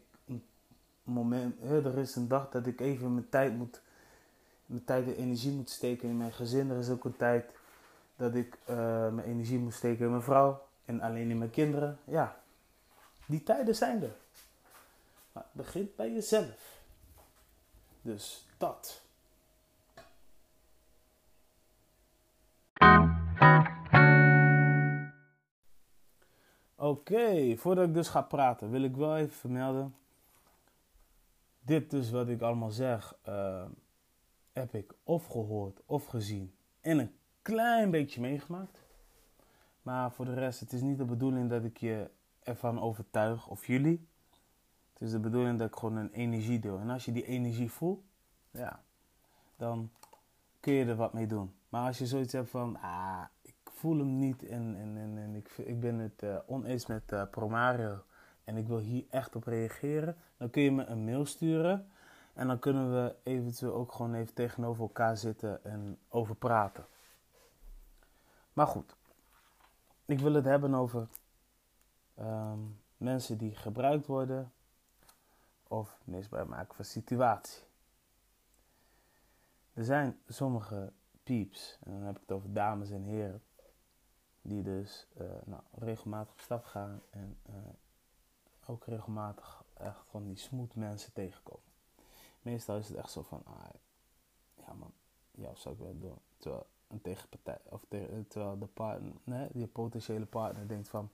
moment, 1.13 1.61
er 1.61 1.97
is 1.97 2.15
een 2.15 2.27
dag 2.27 2.49
dat 2.49 2.65
ik 2.65 2.79
even 2.79 3.13
mijn 3.13 3.29
tijd 3.29 3.57
moet, 3.57 3.81
mijn 4.65 4.83
tijd 4.83 5.05
en 5.05 5.15
energie 5.15 5.51
moet 5.51 5.69
steken 5.69 6.09
in 6.09 6.17
mijn 6.17 6.33
gezin. 6.33 6.69
Er 6.69 6.79
is 6.79 6.89
ook 6.89 7.03
een 7.03 7.15
tijd 7.15 7.51
dat 8.15 8.35
ik 8.35 8.57
uh, 8.69 8.75
mijn 9.09 9.27
energie 9.27 9.59
moet 9.59 9.73
steken 9.73 10.05
in 10.05 10.11
mijn 10.11 10.23
vrouw 10.23 10.61
en 10.85 11.01
alleen 11.01 11.29
in 11.29 11.37
mijn 11.37 11.49
kinderen. 11.49 11.99
Ja, 12.03 12.41
die 13.25 13.43
tijden 13.43 13.75
zijn 13.75 14.03
er. 14.03 14.15
Maar 15.31 15.43
het 15.43 15.53
begint 15.53 15.95
bij 15.95 16.11
jezelf. 16.11 16.81
Dus 18.01 18.47
dat. 18.57 19.01
Oké, 26.75 27.55
voordat 27.57 27.87
ik 27.87 27.93
dus 27.93 28.07
ga 28.07 28.21
praten, 28.21 28.71
wil 28.71 28.83
ik 28.83 28.95
wel 28.95 29.17
even 29.17 29.33
vermelden 29.33 29.95
dit 31.65 31.89
dus 31.89 32.11
wat 32.11 32.29
ik 32.29 32.41
allemaal 32.41 32.71
zeg, 32.71 33.17
uh, 33.27 33.65
heb 34.53 34.73
ik 34.73 34.93
of 35.03 35.25
gehoord 35.25 35.81
of 35.85 36.05
gezien 36.05 36.55
en 36.81 36.99
een 36.99 37.11
klein 37.41 37.91
beetje 37.91 38.21
meegemaakt. 38.21 38.83
Maar 39.81 40.11
voor 40.11 40.25
de 40.25 40.33
rest, 40.33 40.59
het 40.59 40.73
is 40.73 40.81
niet 40.81 40.97
de 40.97 41.05
bedoeling 41.05 41.49
dat 41.49 41.63
ik 41.63 41.77
je 41.77 42.09
ervan 42.39 42.79
overtuig 42.79 43.47
of 43.47 43.67
jullie. 43.67 44.07
Het 44.93 45.01
is 45.01 45.11
de 45.11 45.19
bedoeling 45.19 45.59
dat 45.59 45.67
ik 45.67 45.75
gewoon 45.75 45.95
een 45.95 46.11
energie 46.11 46.59
deel. 46.59 46.79
En 46.79 46.89
als 46.89 47.05
je 47.05 47.11
die 47.11 47.25
energie 47.25 47.71
voelt, 47.71 48.03
ja, 48.51 48.83
dan 49.55 49.91
kun 50.59 50.73
je 50.73 50.85
er 50.85 50.95
wat 50.95 51.13
mee 51.13 51.27
doen. 51.27 51.53
Maar 51.69 51.87
als 51.87 51.97
je 51.97 52.07
zoiets 52.07 52.33
hebt 52.33 52.49
van, 52.49 52.81
ah, 52.81 53.23
ik 53.41 53.55
voel 53.63 53.97
hem 53.97 54.17
niet 54.17 54.43
en, 54.43 54.75
en, 54.75 54.97
en, 54.97 55.17
en 55.17 55.35
ik, 55.35 55.49
ik 55.57 55.79
ben 55.79 55.97
het 55.97 56.23
uh, 56.23 56.37
oneens 56.45 56.85
met 56.85 57.11
uh, 57.11 57.23
Promario 57.31 58.03
en 58.45 58.57
ik 58.57 58.67
wil 58.67 58.79
hier 58.79 59.05
echt 59.09 59.35
op 59.35 59.43
reageren, 59.43 60.17
dan 60.37 60.49
kun 60.49 60.61
je 60.61 60.71
me 60.71 60.85
een 60.85 61.03
mail 61.03 61.25
sturen. 61.25 61.89
En 62.33 62.47
dan 62.47 62.59
kunnen 62.59 62.91
we 62.91 63.15
eventueel 63.23 63.73
ook 63.73 63.91
gewoon 63.91 64.13
even 64.13 64.33
tegenover 64.33 64.81
elkaar 64.81 65.17
zitten 65.17 65.63
en 65.63 65.97
over 66.09 66.35
praten. 66.35 66.85
Maar 68.53 68.67
goed, 68.67 68.95
ik 70.05 70.19
wil 70.19 70.33
het 70.33 70.45
hebben 70.45 70.73
over 70.73 71.07
ehm, 72.15 72.59
mensen 72.97 73.37
die 73.37 73.55
gebruikt 73.55 74.05
worden 74.05 74.51
of 75.67 75.99
misbruik 76.03 76.47
maken 76.47 76.75
van 76.75 76.85
situatie. 76.85 77.63
Er 79.73 79.83
zijn 79.83 80.19
sommige 80.27 80.93
pieps, 81.23 81.77
en 81.83 81.91
dan 81.91 82.01
heb 82.01 82.15
ik 82.15 82.21
het 82.21 82.31
over 82.31 82.53
dames 82.53 82.89
en 82.89 83.03
heren, 83.03 83.43
die 84.41 84.63
dus 84.63 85.07
uh, 85.21 85.27
nou, 85.45 85.61
regelmatig 85.71 86.31
op 86.31 86.39
stap 86.39 86.65
gaan 86.65 87.01
en 87.09 87.37
uh, 87.49 87.55
ook 88.65 88.85
regelmatig 88.85 89.63
echt 89.73 90.07
van 90.09 90.25
die 90.25 90.37
smooth 90.37 90.75
mensen 90.75 91.13
tegenkomen. 91.13 91.63
Meestal 92.41 92.77
is 92.77 92.87
het 92.87 92.97
echt 92.97 93.11
zo 93.11 93.21
van, 93.21 93.41
ah, 93.45 93.69
ja 94.55 94.73
man, 94.73 94.91
jou 95.31 95.55
zou 95.55 95.75
ik 95.75 95.81
wel 95.81 95.99
doen. 95.99 96.17
Terwijl 96.37 96.65
een 96.87 97.01
tegenpartij, 97.01 97.59
of 97.63 97.85
terwijl 98.27 98.59
de 98.59 98.65
partner, 98.65 99.13
nee, 99.23 99.47
die 99.51 99.67
potentiële 99.67 100.25
partner 100.25 100.67
denkt 100.67 100.87
van, 100.87 101.09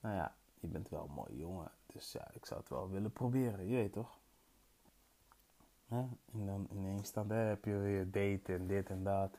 nou 0.00 0.14
ja, 0.14 0.34
je 0.60 0.66
bent 0.66 0.88
wel 0.88 1.04
een 1.04 1.12
mooie 1.12 1.36
jongen, 1.36 1.70
dus 1.86 2.12
ja, 2.12 2.30
ik 2.32 2.46
zou 2.46 2.60
het 2.60 2.68
wel 2.68 2.90
willen 2.90 3.12
proberen, 3.12 3.66
je 3.66 3.74
weet 3.74 3.92
toch? 3.92 4.18
Hè? 5.86 6.06
En 6.32 6.46
dan 6.46 6.68
ineens 6.72 7.12
dan 7.12 7.28
daar 7.28 7.48
heb 7.48 7.64
je 7.64 7.76
weer 7.76 8.10
date 8.10 8.54
en 8.54 8.66
dit 8.66 8.90
en 8.90 9.04
dat. 9.04 9.38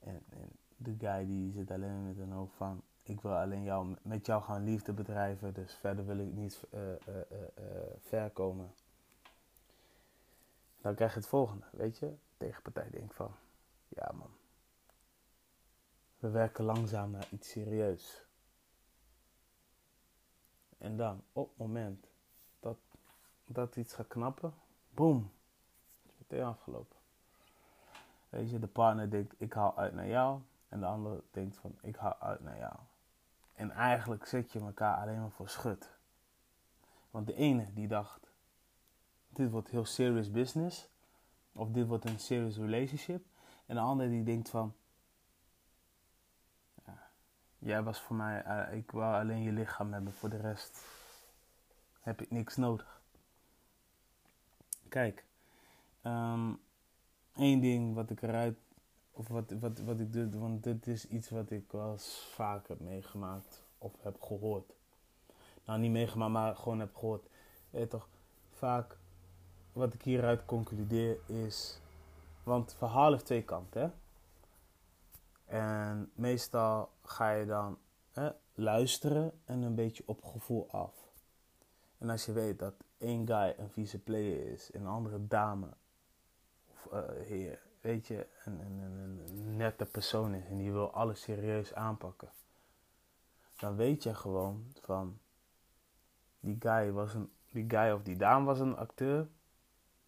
En, 0.00 0.22
en 0.28 0.50
de 0.76 0.94
guy 0.98 1.26
die 1.26 1.52
zit 1.52 1.70
alleen 1.70 2.06
met 2.06 2.18
een 2.18 2.32
hoofd 2.32 2.54
van, 2.54 2.82
ik 3.02 3.20
wil 3.20 3.36
alleen 3.36 3.62
jou, 3.62 3.96
met 4.02 4.26
jou 4.26 4.42
gaan 4.42 4.64
liefde 4.64 4.92
bedrijven, 4.92 5.54
dus 5.54 5.74
verder 5.74 6.06
wil 6.06 6.18
ik 6.18 6.32
niet 6.32 6.64
uh, 6.74 6.80
uh, 6.80 6.96
uh, 7.08 7.64
ver 7.98 8.30
komen. 8.30 8.74
Dan 10.80 10.94
krijg 10.94 11.12
je 11.12 11.18
het 11.18 11.28
volgende, 11.28 11.66
weet 11.70 11.98
je? 11.98 12.14
Tegenpartij 12.36 12.90
denkt 12.90 13.14
van, 13.14 13.34
ja 13.88 14.10
man, 14.14 14.30
we 16.18 16.30
werken 16.30 16.64
langzaam 16.64 17.10
naar 17.10 17.26
iets 17.30 17.50
serieus. 17.50 18.26
En 20.78 20.96
dan, 20.96 21.22
op 21.32 21.48
het 21.48 21.58
moment 21.58 22.06
dat, 22.60 22.78
dat 23.44 23.76
iets 23.76 23.94
gaat 23.94 24.08
knappen, 24.08 24.54
boom, 24.90 25.32
is 26.06 26.12
meteen 26.18 26.44
afgelopen. 26.44 26.96
Weet 28.28 28.50
je, 28.50 28.58
de 28.58 28.66
partner 28.66 29.10
denkt, 29.10 29.34
ik 29.38 29.52
haal 29.52 29.76
uit 29.76 29.94
naar 29.94 30.08
jou. 30.08 30.40
En 30.68 30.80
de 30.80 30.86
ander 30.86 31.22
denkt 31.30 31.56
van, 31.56 31.78
ik 31.80 31.96
haal 31.96 32.16
uit 32.18 32.40
naar 32.40 32.58
jou. 32.58 32.76
En 33.62 33.70
eigenlijk 33.70 34.26
zet 34.26 34.52
je 34.52 34.60
elkaar 34.60 34.96
alleen 34.96 35.20
maar 35.20 35.30
voor 35.30 35.48
schut. 35.48 35.90
Want 37.10 37.26
de 37.26 37.34
ene 37.34 37.72
die 37.72 37.88
dacht, 37.88 38.30
dit 39.28 39.50
wordt 39.50 39.70
heel 39.70 39.84
serious 39.84 40.30
business. 40.30 40.88
Of 41.52 41.70
dit 41.70 41.86
wordt 41.86 42.04
een 42.04 42.18
serious 42.18 42.56
relationship. 42.56 43.24
En 43.66 43.74
de 43.74 43.80
andere 43.80 44.10
die 44.10 44.22
denkt 44.22 44.48
van, 44.48 44.74
ja, 46.84 47.08
jij 47.58 47.82
was 47.82 48.00
voor 48.00 48.16
mij, 48.16 48.44
uh, 48.46 48.76
ik 48.76 48.90
wou 48.90 49.20
alleen 49.20 49.42
je 49.42 49.52
lichaam 49.52 49.92
hebben. 49.92 50.12
Voor 50.12 50.28
de 50.28 50.40
rest 50.40 50.84
heb 52.00 52.20
ik 52.20 52.30
niks 52.30 52.56
nodig. 52.56 53.00
Kijk, 54.88 55.24
um, 56.02 56.60
één 57.34 57.60
ding 57.60 57.94
wat 57.94 58.10
ik 58.10 58.22
eruit 58.22 58.58
of 59.12 59.28
wat, 59.28 59.50
wat, 59.60 59.78
wat 59.78 60.00
ik 60.00 60.12
doe, 60.12 60.38
want 60.38 60.64
dit 60.64 60.86
is 60.86 61.08
iets 61.08 61.30
wat 61.30 61.50
ik 61.50 61.72
wel 61.72 61.92
eens 61.92 62.28
vaak 62.34 62.68
heb 62.68 62.80
meegemaakt 62.80 63.62
of 63.78 63.92
heb 64.00 64.22
gehoord. 64.22 64.72
nou 65.64 65.78
niet 65.78 65.90
meegemaakt, 65.90 66.32
maar 66.32 66.56
gewoon 66.56 66.80
heb 66.80 66.96
gehoord. 66.96 67.26
Ja, 67.70 67.86
toch, 67.86 68.08
vaak 68.52 68.96
wat 69.72 69.94
ik 69.94 70.02
hieruit 70.02 70.44
concludeer 70.44 71.18
is, 71.26 71.80
want 72.42 72.70
het 72.70 72.78
verhaal 72.78 73.12
heeft 73.12 73.24
twee 73.24 73.42
kanten. 73.42 73.80
Hè? 73.80 73.90
En 75.58 76.10
meestal 76.14 76.90
ga 77.02 77.30
je 77.30 77.46
dan 77.46 77.78
luisteren 78.54 79.32
en 79.44 79.62
een 79.62 79.74
beetje 79.74 80.02
op 80.06 80.24
gevoel 80.24 80.70
af. 80.70 81.10
En 81.98 82.10
als 82.10 82.24
je 82.24 82.32
weet 82.32 82.58
dat 82.58 82.74
één 82.98 83.26
guy 83.26 83.54
een 83.58 83.70
vieze 83.70 83.98
player 83.98 84.52
is, 84.52 84.70
en 84.70 84.80
een 84.80 84.86
andere 84.86 85.26
dame 85.26 85.68
of 86.70 86.88
uh, 86.92 87.00
heer, 87.26 87.62
weet 87.82 88.06
je, 88.06 88.26
een, 88.44 88.60
een, 88.60 88.80
een, 88.80 89.56
nette 89.56 89.84
persoon 89.84 90.34
is 90.34 90.46
en 90.46 90.56
die 90.56 90.72
wil 90.72 90.92
alles 90.92 91.22
serieus 91.22 91.74
aanpakken, 91.74 92.30
dan 93.56 93.76
weet 93.76 94.02
je 94.02 94.14
gewoon 94.14 94.66
van 94.80 95.18
die 96.40 96.56
guy 96.58 96.92
was 96.92 97.14
een, 97.14 97.32
die 97.50 97.64
guy 97.68 97.90
of 97.90 98.02
die 98.02 98.16
dame 98.16 98.44
was 98.44 98.60
een 98.60 98.76
acteur 98.76 99.28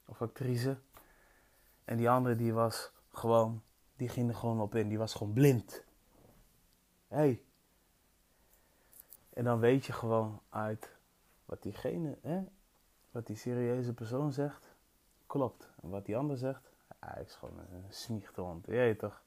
of 0.04 0.23
actrice 0.23 0.78
en 1.85 1.97
die 1.97 2.11
andere 2.11 2.37
die 2.37 2.52
was 2.52 2.93
gewoon, 3.12 3.62
die 3.97 4.09
ging 4.09 4.28
er 4.28 4.35
gewoon 4.35 4.61
op 4.61 4.75
in, 4.75 4.88
die 4.88 4.99
was 4.99 5.14
gewoon 5.14 5.33
blind. 5.33 5.85
Hey. 7.09 7.43
En 9.31 9.45
dan 9.45 9.59
weet 9.59 9.87
je 9.87 9.93
gewoon 9.93 10.40
uit 10.49 10.97
wat 11.45 11.62
diegene, 11.62 12.19
hè, 12.23 12.43
wat 13.11 13.26
die 13.26 13.37
serieuze 13.37 13.95
persoon 13.95 14.33
zegt, 14.33 14.75
klopt. 15.26 15.69
En 15.83 15.90
wat 15.90 16.07
die 16.07 16.16
ander 16.16 16.37
zegt, 16.37 16.74
hij 17.12 17.23
is 17.23 17.34
gewoon 17.34 17.58
een 17.58 17.84
smiechtehond. 17.88 18.66
Je 18.66 18.73
weet 18.73 18.99
toch? 18.99 19.23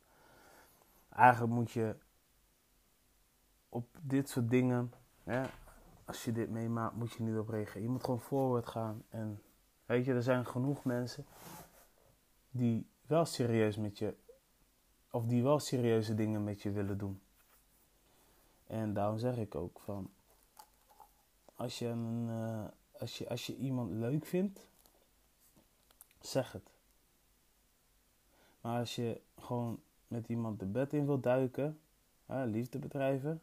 Eigenlijk 1.10 1.54
moet 1.54 1.72
je 1.72 1.96
op 3.70 3.88
dit 4.02 4.30
soort 4.30 4.50
dingen, 4.50 4.94
hè, 5.24 5.44
als 6.06 6.24
je 6.24 6.32
dit 6.32 6.50
meemaakt, 6.50 6.96
moet 6.96 7.14
je 7.14 7.24
niet 7.24 7.38
op. 7.38 7.54
Je 7.74 7.90
moet 7.90 8.04
gewoon 8.04 8.22
voorwaarts 8.22 8.70
gaan. 8.70 9.04
En 9.10 9.42
weet 9.86 10.06
je, 10.06 10.14
er 10.14 10.24
zijn 10.24 10.46
genoeg 10.46 10.84
mensen 10.84 11.26
die 12.50 12.90
wel 13.06 13.26
serieus 13.26 13.78
met 13.78 13.98
je, 13.98 14.16
of 15.12 15.26
die 15.26 15.44
wel 15.44 15.60
serieuze 15.60 16.16
dingen 16.16 16.44
met 16.44 16.62
je 16.62 16.72
willen 16.72 16.98
doen. 16.98 17.22
En 18.68 18.94
daarom 18.94 19.18
zeg 19.18 19.38
ik 19.38 19.56
ook 19.56 19.80
van, 19.80 20.12
als 21.56 21.80
je, 21.80 21.88
een, 21.88 22.28
uh, 22.30 22.66
als 23.00 23.18
je, 23.18 23.30
als 23.30 23.46
je 23.46 23.56
iemand 23.56 23.92
leuk 23.92 24.26
vindt, 24.26 24.68
zeg 26.20 26.52
het. 26.52 26.77
Maar 28.62 28.80
als 28.80 28.96
je 28.96 29.22
gewoon 29.40 29.82
met 30.08 30.28
iemand 30.28 30.60
de 30.60 30.66
bed 30.66 30.94
in 30.94 31.06
wilt 31.06 31.24
duiken, 31.24 31.80
hè, 32.26 32.46
liefde 32.46 32.80
bedrijven, 32.80 33.42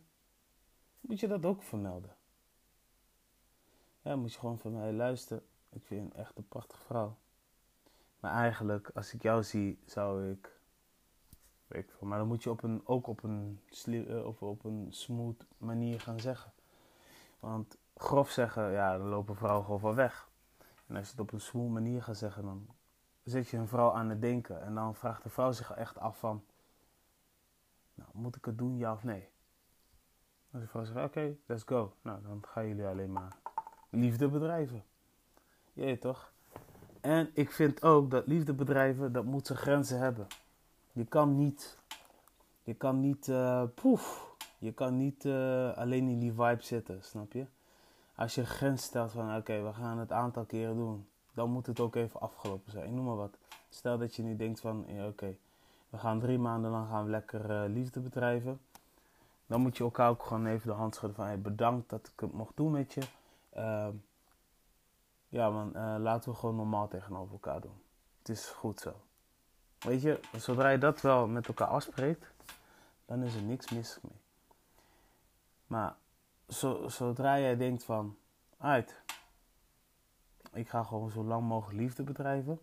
moet 1.00 1.20
je 1.20 1.28
dat 1.28 1.44
ook 1.44 1.62
vermelden. 1.62 2.16
Ja, 4.02 4.16
moet 4.16 4.32
je 4.32 4.38
gewoon 4.38 4.58
van 4.58 4.72
mij 4.72 4.92
luisteren. 4.92 5.42
Ik 5.70 5.84
vind 5.84 6.12
je 6.12 6.18
echt 6.18 6.36
een 6.36 6.48
prachtige 6.48 6.82
vrouw. 6.82 7.16
Maar 8.20 8.32
eigenlijk, 8.32 8.90
als 8.94 9.14
ik 9.14 9.22
jou 9.22 9.42
zie, 9.42 9.78
zou 9.84 10.30
ik. 10.30 10.52
Weet 11.66 11.82
ik 11.82 11.90
veel, 11.90 12.08
maar 12.08 12.18
dan 12.18 12.26
moet 12.26 12.42
je 12.42 12.50
op 12.50 12.62
een, 12.62 12.80
ook 12.86 13.06
op 13.06 13.22
een, 13.22 13.60
uh, 13.86 14.26
of 14.26 14.42
op 14.42 14.64
een 14.64 14.86
smooth 14.90 15.46
manier 15.58 16.00
gaan 16.00 16.20
zeggen. 16.20 16.52
Want 17.40 17.78
grof 17.96 18.30
zeggen, 18.30 18.70
ja, 18.72 18.98
dan 18.98 19.08
lopen 19.08 19.36
vrouwen 19.36 19.64
gewoon 19.64 19.80
van 19.80 19.94
weg. 19.94 20.28
En 20.86 20.96
als 20.96 21.04
je 21.04 21.10
het 21.10 21.20
op 21.20 21.32
een 21.32 21.40
smooth 21.40 21.70
manier 21.70 22.02
gaat 22.02 22.16
zeggen, 22.16 22.42
dan 22.42 22.66
zet 23.24 23.48
je 23.48 23.56
een 23.56 23.68
vrouw 23.68 23.92
aan 23.92 24.08
het 24.08 24.20
denken. 24.20 24.62
En 24.62 24.74
dan 24.74 24.94
vraagt 24.94 25.22
de 25.22 25.28
vrouw 25.28 25.52
zich 25.52 25.70
echt 25.70 25.98
af 25.98 26.18
van, 26.18 26.44
nou, 27.94 28.10
moet 28.12 28.36
ik 28.36 28.44
het 28.44 28.58
doen, 28.58 28.78
ja 28.78 28.92
of 28.92 29.04
nee? 29.04 29.28
Als 30.50 30.62
de 30.62 30.68
vrouw 30.68 30.84
zegt, 30.84 31.06
oké, 31.06 31.36
let's 31.46 31.62
go. 31.62 31.94
Nou, 32.02 32.22
dan 32.22 32.42
gaan 32.46 32.68
jullie 32.68 32.86
alleen 32.86 33.12
maar 33.12 33.36
liefde 33.90 34.28
bedrijven. 34.28 34.84
Jee, 35.72 35.98
toch? 35.98 36.32
En 37.00 37.30
ik 37.32 37.52
vind 37.52 37.82
ook 37.82 38.10
dat 38.10 38.26
liefdebedrijven, 38.26 39.12
dat 39.12 39.24
moet 39.24 39.46
zijn 39.46 39.58
grenzen 39.58 39.98
hebben. 39.98 40.26
Je 40.92 41.04
kan 41.04 41.36
niet, 41.36 41.78
je 42.62 42.74
kan 42.74 43.00
niet, 43.00 43.28
uh, 43.28 43.62
poef, 43.74 44.34
je 44.58 44.72
kan 44.72 44.96
niet 44.96 45.24
uh, 45.24 45.76
alleen 45.76 46.08
in 46.08 46.18
die 46.18 46.32
vibe 46.32 46.62
zitten, 46.62 47.02
snap 47.02 47.32
je? 47.32 47.46
Als 48.14 48.34
je 48.34 48.40
een 48.40 48.46
grens 48.46 48.82
stelt 48.82 49.12
van, 49.12 49.36
oké, 49.36 49.62
we 49.62 49.72
gaan 49.72 49.98
het 49.98 50.12
aantal 50.12 50.44
keren 50.44 50.76
doen, 50.76 51.08
dan 51.34 51.50
moet 51.50 51.66
het 51.66 51.80
ook 51.80 51.94
even 51.94 52.20
afgelopen 52.20 52.70
zijn. 52.70 52.94
Noem 52.94 53.04
maar 53.04 53.16
wat. 53.16 53.36
Stel 53.68 53.98
dat 53.98 54.14
je 54.14 54.22
nu 54.22 54.36
denkt 54.36 54.60
van, 54.60 54.84
ja, 54.88 55.06
oké, 55.06 55.36
we 55.88 55.98
gaan 55.98 56.20
drie 56.20 56.38
maanden 56.38 56.70
lang 56.70 56.88
gaan 56.88 57.10
lekker 57.10 57.50
uh, 57.50 57.72
liefde 57.74 58.00
bedrijven. 58.00 58.60
Dan 59.46 59.60
moet 59.60 59.76
je 59.76 59.84
elkaar 59.84 60.10
ook 60.10 60.22
gewoon 60.22 60.46
even 60.46 60.68
de 60.68 60.74
hand 60.74 60.94
schudden 60.94 61.16
van, 61.16 61.26
hey, 61.26 61.40
bedankt 61.40 61.90
dat 61.90 62.10
ik 62.12 62.20
het 62.20 62.32
mocht 62.32 62.56
doen 62.56 62.70
met 62.70 62.92
je. 62.92 63.00
Uh, 63.56 63.88
ja 65.28 65.50
man, 65.50 65.72
uh, 65.76 65.96
laten 65.98 66.30
we 66.30 66.36
gewoon 66.36 66.56
normaal 66.56 66.88
tegenover 66.88 67.32
elkaar 67.32 67.60
doen. 67.60 67.82
Het 68.18 68.28
is 68.28 68.46
goed 68.46 68.80
zo. 68.80 68.92
Weet 69.78 70.02
je, 70.02 70.20
zodra 70.36 70.68
je 70.68 70.78
dat 70.78 71.00
wel 71.00 71.26
met 71.26 71.48
elkaar 71.48 71.68
afspreekt, 71.68 72.26
dan 73.06 73.22
is 73.22 73.34
er 73.34 73.42
niks 73.42 73.70
mis 73.70 73.98
mee. 74.02 74.18
Maar 75.66 75.94
zo, 76.48 76.88
zodra 76.88 77.38
jij 77.38 77.56
denkt 77.56 77.84
van, 77.84 78.16
uit, 78.58 79.02
ik 80.54 80.68
ga 80.68 80.82
gewoon 80.82 81.10
zo 81.10 81.24
lang 81.24 81.46
mogelijk 81.46 81.78
liefde 81.78 82.02
bedrijven. 82.02 82.60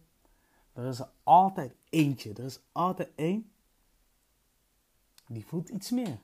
Er 0.74 0.86
is 0.86 1.00
er 1.00 1.10
altijd 1.24 1.76
eentje, 1.90 2.34
er 2.34 2.44
is 2.44 2.60
altijd 2.72 3.10
één, 3.16 3.52
die 5.28 5.46
voelt 5.46 5.70
iets 5.70 5.90
meer. 5.90 6.20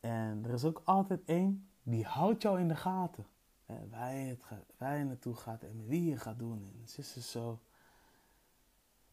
En 0.00 0.44
er 0.44 0.52
is 0.52 0.64
ook 0.64 0.82
altijd 0.84 1.24
één, 1.24 1.68
die 1.82 2.04
houdt 2.04 2.42
jou 2.42 2.60
in 2.60 2.68
de 2.68 2.76
gaten. 2.76 3.26
En 3.66 3.90
waar, 3.90 4.14
je 4.14 4.28
het 4.28 4.42
gaat, 4.42 4.78
naartoe 4.78 5.34
gaat 5.34 5.62
en 5.62 5.86
wie 5.86 6.04
je 6.04 6.16
gaat 6.16 6.38
doen. 6.38 6.64
En 6.64 6.80
het 6.80 6.98
is 6.98 7.30
zo. 7.30 7.60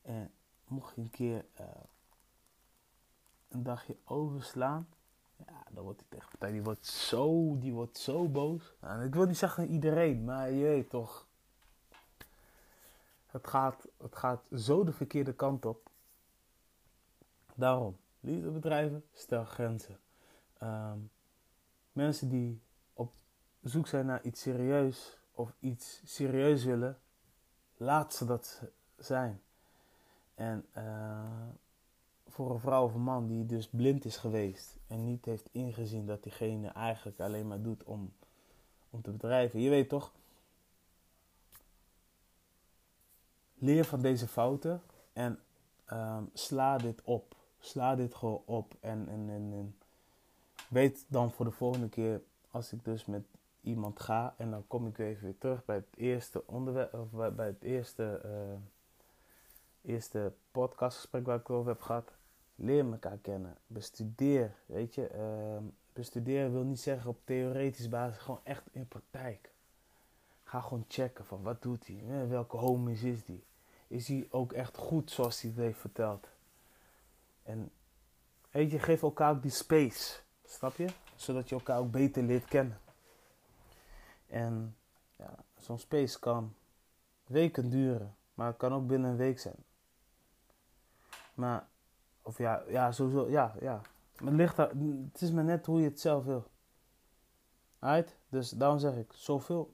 En 0.02 0.32
mocht 0.68 0.96
je 0.96 1.02
een 1.02 1.10
keer 1.10 1.46
uh, 1.60 1.66
een 3.48 3.64
dagje 3.64 3.98
overslaan, 4.04 4.88
ja, 5.48 5.64
dan 5.72 5.84
wordt 5.84 6.00
die 6.00 6.08
tegenpartij, 6.10 6.52
die 6.52 6.64
wordt 6.64 6.86
zo, 6.86 7.58
die 7.60 7.74
wordt 7.74 7.98
zo 7.98 8.28
boos. 8.28 8.74
Nou, 8.82 9.04
ik 9.04 9.14
wil 9.14 9.26
niet 9.26 9.38
zeggen 9.38 9.68
iedereen, 9.68 10.24
maar 10.24 10.52
je 10.52 10.64
weet 10.64 10.90
toch. 10.90 11.28
Het 13.26 13.48
gaat, 13.48 13.88
het 13.98 14.16
gaat 14.16 14.42
zo 14.56 14.84
de 14.84 14.92
verkeerde 14.92 15.34
kant 15.34 15.66
op. 15.66 15.90
Daarom, 17.56 17.98
liefdebedrijven, 18.20 19.06
stel 19.14 19.46
grenzen. 19.46 20.00
Um, 20.64 21.12
mensen 21.92 22.30
die 22.30 22.62
op 22.94 23.14
zoek 23.64 23.88
zijn 23.88 24.06
naar 24.06 24.24
iets 24.24 24.42
serieus 24.42 25.18
of 25.32 25.54
iets 25.60 26.02
serieus 26.06 26.64
willen, 26.64 27.00
laat 27.78 28.14
ze 28.14 28.26
dat 28.26 28.62
zijn. 28.98 29.42
En 30.36 30.66
uh, 30.78 31.48
voor 32.30 32.52
een 32.52 32.60
vrouw 32.60 32.84
of 32.84 32.94
een 32.94 33.02
man 33.02 33.28
die 33.28 33.46
dus 33.46 33.68
blind 33.68 34.06
is 34.06 34.18
geweest 34.18 34.78
en 34.88 35.06
niet 35.06 35.26
heeft 35.26 35.50
ingezien 35.52 36.06
dat 36.06 36.24
diegene 36.24 36.68
eigenlijk 36.68 37.20
alleen 37.20 37.48
maar 37.48 37.62
doet 37.62 37.84
om, 37.84 38.12
om 38.90 39.02
te 39.02 39.12
bedrijven. 39.12 39.60
Je 39.60 39.70
weet 39.70 39.90
toch, 39.90 40.12
leer 43.54 43.86
van 43.86 44.02
deze 44.02 44.28
fouten 44.28 44.82
en 45.14 45.40
um, 45.92 46.30
sla 46.34 46.78
dit 46.78 47.02
op. 47.04 47.36
Sla 47.60 47.96
dit 47.96 48.16
gewoon 48.16 48.42
op 48.46 48.76
en, 48.80 49.08
en, 49.10 49.30
en, 49.30 49.76
weet 50.68 51.06
dan 51.08 51.32
voor 51.32 51.46
de 51.46 51.52
volgende 51.52 51.90
keer 51.90 52.22
als 52.52 52.74
ik 52.74 52.86
dus 52.86 53.06
met 53.06 53.24
iemand 53.62 54.00
ga 54.00 54.34
en 54.38 54.52
dan 54.52 54.68
kom 54.68 54.88
ik 54.88 54.98
even 54.98 55.24
weer 55.24 55.38
terug 55.38 55.66
bij 55.66 55.76
het 55.76 55.96
eerste 55.96 56.48
onderwerp 56.48 56.94
of 56.94 57.36
bij 57.36 57.48
het 57.48 57.64
eerste, 57.64 58.22
uh, 58.26 59.92
eerste 59.94 60.34
podcastgesprek 60.52 61.26
waar 61.26 61.40
ik 61.40 61.50
over 61.50 61.72
heb 61.72 61.82
gehad 61.82 62.19
leer 62.60 62.92
elkaar 62.92 63.18
kennen. 63.18 63.58
Bestudeer, 63.68 64.56
weet 64.66 64.96
je. 64.96 65.10
Uh, 65.16 65.68
bestuderen 65.94 66.52
wil 66.52 66.64
niet 66.64 66.80
zeggen 66.80 67.10
op 67.10 67.18
theoretisch 67.24 67.90
basis, 67.90 68.22
gewoon 68.22 68.40
echt 68.44 68.64
in 68.72 68.88
praktijk. 68.88 69.50
Ga 70.44 70.62
gewoon 70.62 70.86
checken 70.88 71.26
van 71.26 71.42
wat 71.42 71.62
doet 71.62 71.88
hij, 71.88 72.28
welke 72.28 72.58
homies 72.58 73.04
is 73.04 73.26
die. 73.26 73.44
Is 73.88 74.08
hij 74.08 74.28
ook 74.30 74.54
echt 74.54 74.78
goed 74.78 75.12
zoals 75.12 75.42
hij 75.42 75.52
het 75.52 75.60
heeft 75.60 75.80
verteld. 75.80 76.28
En 77.44 77.72
weet 78.52 78.72
je, 78.72 78.80
geef 78.80 79.02
elkaar 79.02 79.32
ook 79.32 79.42
die 79.42 79.52
space, 79.52 80.20
snap 80.46 80.76
je? 80.76 80.88
Zodat 81.16 81.50
je 81.50 81.56
elkaar 81.56 81.80
ook 81.80 81.92
beter 81.92 82.24
leert 82.24 82.46
kennen. 82.46 82.80
En 84.28 84.76
ja, 85.16 85.36
zo'n 85.58 85.80
space 85.80 86.20
kan 86.20 86.54
weken 87.26 87.70
duren, 87.70 88.16
maar 88.34 88.48
het 88.48 88.58
kan 88.58 88.74
ook 88.74 88.88
binnen 88.88 89.10
een 89.12 89.18
week 89.18 89.40
zijn. 89.40 89.64
Maar 91.34 91.68
of 92.22 92.38
ja, 92.38 92.64
ja, 92.68 92.92
sowieso, 92.92 93.30
ja, 93.30 93.56
ja. 93.62 93.82
Het, 94.16 94.34
ligt 94.34 94.58
het 94.58 95.22
is 95.22 95.32
maar 95.32 95.44
net 95.44 95.66
hoe 95.66 95.80
je 95.80 95.88
het 95.88 96.00
zelf 96.00 96.24
wil. 96.24 96.44
Right? 97.80 98.16
Dus 98.30 98.50
daarom 98.50 98.80
zeg 98.80 98.96
ik, 98.96 99.12
zoveel. 99.14 99.74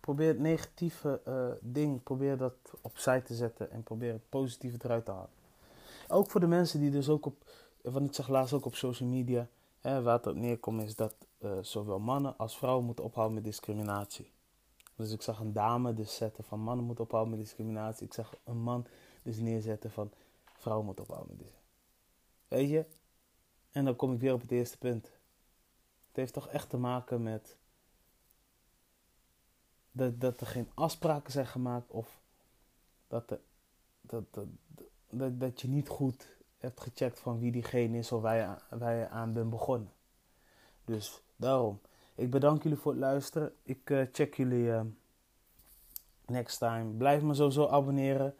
Probeer 0.00 0.28
het 0.28 0.38
negatieve 0.38 1.20
uh, 1.28 1.50
ding, 1.60 2.02
probeer 2.02 2.36
dat 2.36 2.54
opzij 2.80 3.20
te 3.20 3.34
zetten 3.34 3.70
en 3.70 3.82
probeer 3.82 4.12
het 4.12 4.28
positieve 4.28 4.78
eruit 4.82 5.04
te 5.04 5.10
halen. 5.10 5.28
Ook 6.08 6.30
voor 6.30 6.40
de 6.40 6.46
mensen 6.46 6.80
die 6.80 6.90
dus 6.90 7.08
ook 7.08 7.26
op, 7.26 7.44
want 7.82 8.08
ik 8.08 8.14
zag 8.14 8.28
laatst 8.28 8.52
ook 8.52 8.64
op 8.64 8.74
social 8.74 9.08
media, 9.08 9.48
En 9.80 10.02
waar 10.02 10.16
het 10.16 10.26
op 10.26 10.34
neerkomt 10.34 10.82
is 10.82 10.96
dat 10.96 11.14
uh, 11.38 11.52
zowel 11.60 11.98
mannen 11.98 12.36
als 12.36 12.58
vrouwen 12.58 12.84
moeten 12.84 13.04
ophouden 13.04 13.34
met 13.34 13.44
discriminatie. 13.44 14.30
Dus 14.96 15.12
ik 15.12 15.22
zag 15.22 15.40
een 15.40 15.52
dame 15.52 15.94
dus 15.94 16.16
zetten 16.16 16.44
van 16.44 16.60
mannen 16.60 16.84
moeten 16.84 17.04
ophouden 17.04 17.36
met 17.36 17.44
discriminatie. 17.44 18.06
Ik 18.06 18.14
zag 18.14 18.34
een 18.44 18.62
man 18.62 18.86
dus 19.22 19.38
neerzetten 19.38 19.90
van 19.90 20.10
vrouwen 20.60 20.86
moeten 20.86 21.04
ophouden. 21.04 21.38
Weet 22.48 22.70
je? 22.70 22.86
En 23.70 23.84
dan 23.84 23.96
kom 23.96 24.12
ik 24.12 24.20
weer 24.20 24.32
op 24.32 24.40
het 24.40 24.50
eerste 24.50 24.78
punt. 24.78 25.04
Het 26.06 26.16
heeft 26.16 26.32
toch 26.32 26.48
echt 26.48 26.70
te 26.70 26.76
maken 26.76 27.22
met 27.22 27.56
dat, 29.92 30.20
dat 30.20 30.40
er 30.40 30.46
geen 30.46 30.70
afspraken 30.74 31.32
zijn 31.32 31.46
gemaakt 31.46 31.90
of 31.90 32.20
dat, 33.08 33.30
er, 33.30 33.40
dat, 34.00 34.24
dat, 34.30 34.46
dat, 35.10 35.40
dat 35.40 35.60
je 35.60 35.68
niet 35.68 35.88
goed 35.88 36.36
hebt 36.58 36.80
gecheckt 36.80 37.18
van 37.18 37.38
wie 37.38 37.52
diegene 37.52 37.98
is 37.98 38.12
of 38.12 38.22
waar 38.22 38.96
je, 38.96 39.08
aan 39.08 39.32
bent 39.32 39.50
begonnen. 39.50 39.92
Dus 40.84 41.22
daarom. 41.36 41.80
Ik 42.14 42.30
bedank 42.30 42.62
jullie 42.62 42.78
voor 42.78 42.92
het 42.92 43.00
luisteren. 43.00 43.54
Ik 43.62 43.90
uh, 43.90 44.06
check 44.12 44.34
jullie 44.34 44.64
uh, 44.64 44.80
next 46.26 46.58
time. 46.58 46.84
Blijf 46.84 47.22
me 47.22 47.34
sowieso 47.34 47.68
abonneren. 47.68 48.34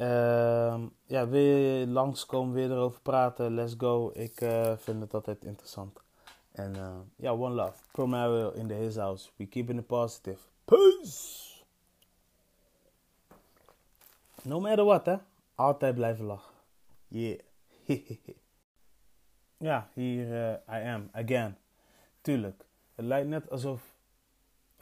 Uh, 0.00 0.82
ja, 1.06 1.28
wil 1.28 1.40
je 1.40 1.86
langskomen, 1.86 2.54
weer 2.54 2.70
erover 2.70 3.00
praten? 3.00 3.54
Let's 3.54 3.74
go. 3.78 4.10
Ik 4.14 4.40
uh, 4.40 4.76
vind 4.76 5.00
het 5.00 5.14
altijd 5.14 5.44
interessant. 5.44 6.00
En 6.52 6.74
ja, 7.16 7.32
one 7.32 7.54
love. 7.54 7.82
Pro 7.92 8.04
in 8.50 8.66
the 8.66 8.74
his 8.74 8.96
house. 8.96 9.30
We 9.36 9.46
keeping 9.46 9.78
it 9.78 9.86
positive. 9.86 10.38
Peace! 10.64 11.48
No 14.42 14.60
matter 14.60 14.84
what, 14.84 15.06
hè. 15.06 15.16
Altijd 15.54 15.94
blijven 15.94 16.24
lachen. 16.24 16.54
Yeah. 17.08 17.38
ja, 19.68 19.90
hier 19.94 20.26
uh, 20.26 20.78
I 20.78 20.88
am, 20.88 21.08
again. 21.12 21.56
Tuurlijk. 22.20 22.64
Het 22.94 23.04
lijkt 23.04 23.28
net 23.28 23.50
alsof 23.50 23.96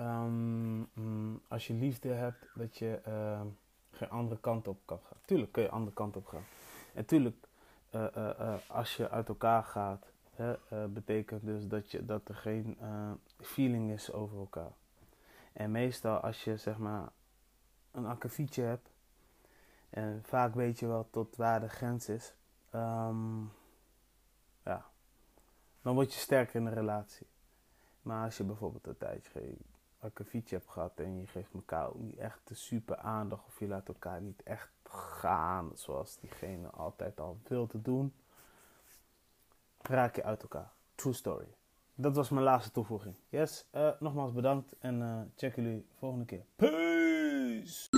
um, 0.01 0.89
um, 0.99 1.43
als 1.49 1.67
je 1.67 1.75
liefde 1.75 2.09
hebt, 2.09 2.47
dat 2.55 2.77
je 2.77 3.01
uh, 3.09 3.41
geen 3.97 4.11
andere 4.11 4.41
kant 4.41 4.69
op 4.69 4.79
kan 4.85 5.01
gaan. 5.09 5.19
Tuurlijk 5.25 5.53
kun 5.53 5.63
je 5.63 5.71
andere 5.71 5.95
kant 5.95 6.17
op 6.17 6.27
gaan. 6.27 6.45
En 6.95 7.07
tuurlijk, 7.07 7.47
uh, 7.91 8.55
als 8.69 8.97
je 8.97 9.11
uit 9.11 9.29
elkaar 9.29 9.63
gaat, 9.63 10.07
betekent 10.89 11.45
dus 11.45 11.67
dat, 11.69 11.91
je, 11.91 12.05
dat 12.05 12.29
er 12.29 12.35
geen 12.35 12.79
feeling 13.41 13.91
is 13.91 14.13
over 14.13 14.39
elkaar. 14.39 14.73
En 15.53 15.71
meestal 15.71 16.19
als 16.19 16.45
je 16.45 16.57
zeg 16.57 16.79
maar 16.79 17.09
een 17.91 18.07
akkefietje 18.07 18.63
hebt, 18.63 18.91
en 19.91 20.23
vaak 20.25 20.55
weet 20.55 20.79
je 20.79 20.87
wel 20.87 21.09
tot 21.11 21.37
waar 21.37 21.61
de 21.61 21.69
grens 21.69 22.09
is, 22.09 22.35
um, 22.75 23.53
ja, 24.65 24.87
dan 25.83 25.95
word 25.95 26.15
je 26.15 26.21
sterker 26.21 26.55
in 26.55 26.67
een 26.67 26.75
relatie. 26.75 27.27
Maar 28.03 28.25
als 28.25 28.37
je 28.37 28.45
bijvoorbeeld 28.45 28.87
een 28.87 28.97
tijdje 28.97 29.31
geen 29.31 29.59
akkefietje 29.99 30.57
hebt 30.57 30.71
gehad 30.71 31.01
en 31.01 31.19
je 31.19 31.27
geeft 31.27 31.55
elkaar 31.55 31.91
niet 31.95 32.17
echt 32.17 32.41
de 32.45 32.55
super 32.55 32.97
aandacht 32.97 33.47
of 33.47 33.59
je 33.59 33.67
laat 33.67 33.89
elkaar 33.89 34.21
niet 34.21 34.43
echt 34.43 34.71
gaan 34.83 35.71
zoals 35.75 36.19
diegene 36.19 36.69
altijd 36.69 37.21
al 37.21 37.39
wil 37.49 37.67
te 37.67 37.83
doen, 37.83 38.15
raak 39.79 40.17
je 40.17 40.25
uit 40.25 40.43
elkaar. 40.43 40.73
True 40.95 41.13
story 41.13 41.57
dat 41.97 42.17
was 42.17 42.29
mijn 42.29 42.45
laatste 42.45 42.71
toevoeging. 42.71 43.15
Yes, 43.29 43.69
uh, 43.75 43.91
nogmaals 43.99 44.33
bedankt 44.33 44.75
en 44.79 45.01
uh, 45.01 45.21
check 45.37 45.57
jullie 45.57 45.87
volgende 45.99 46.25
keer. 46.25 46.45
Peace! 46.57 47.89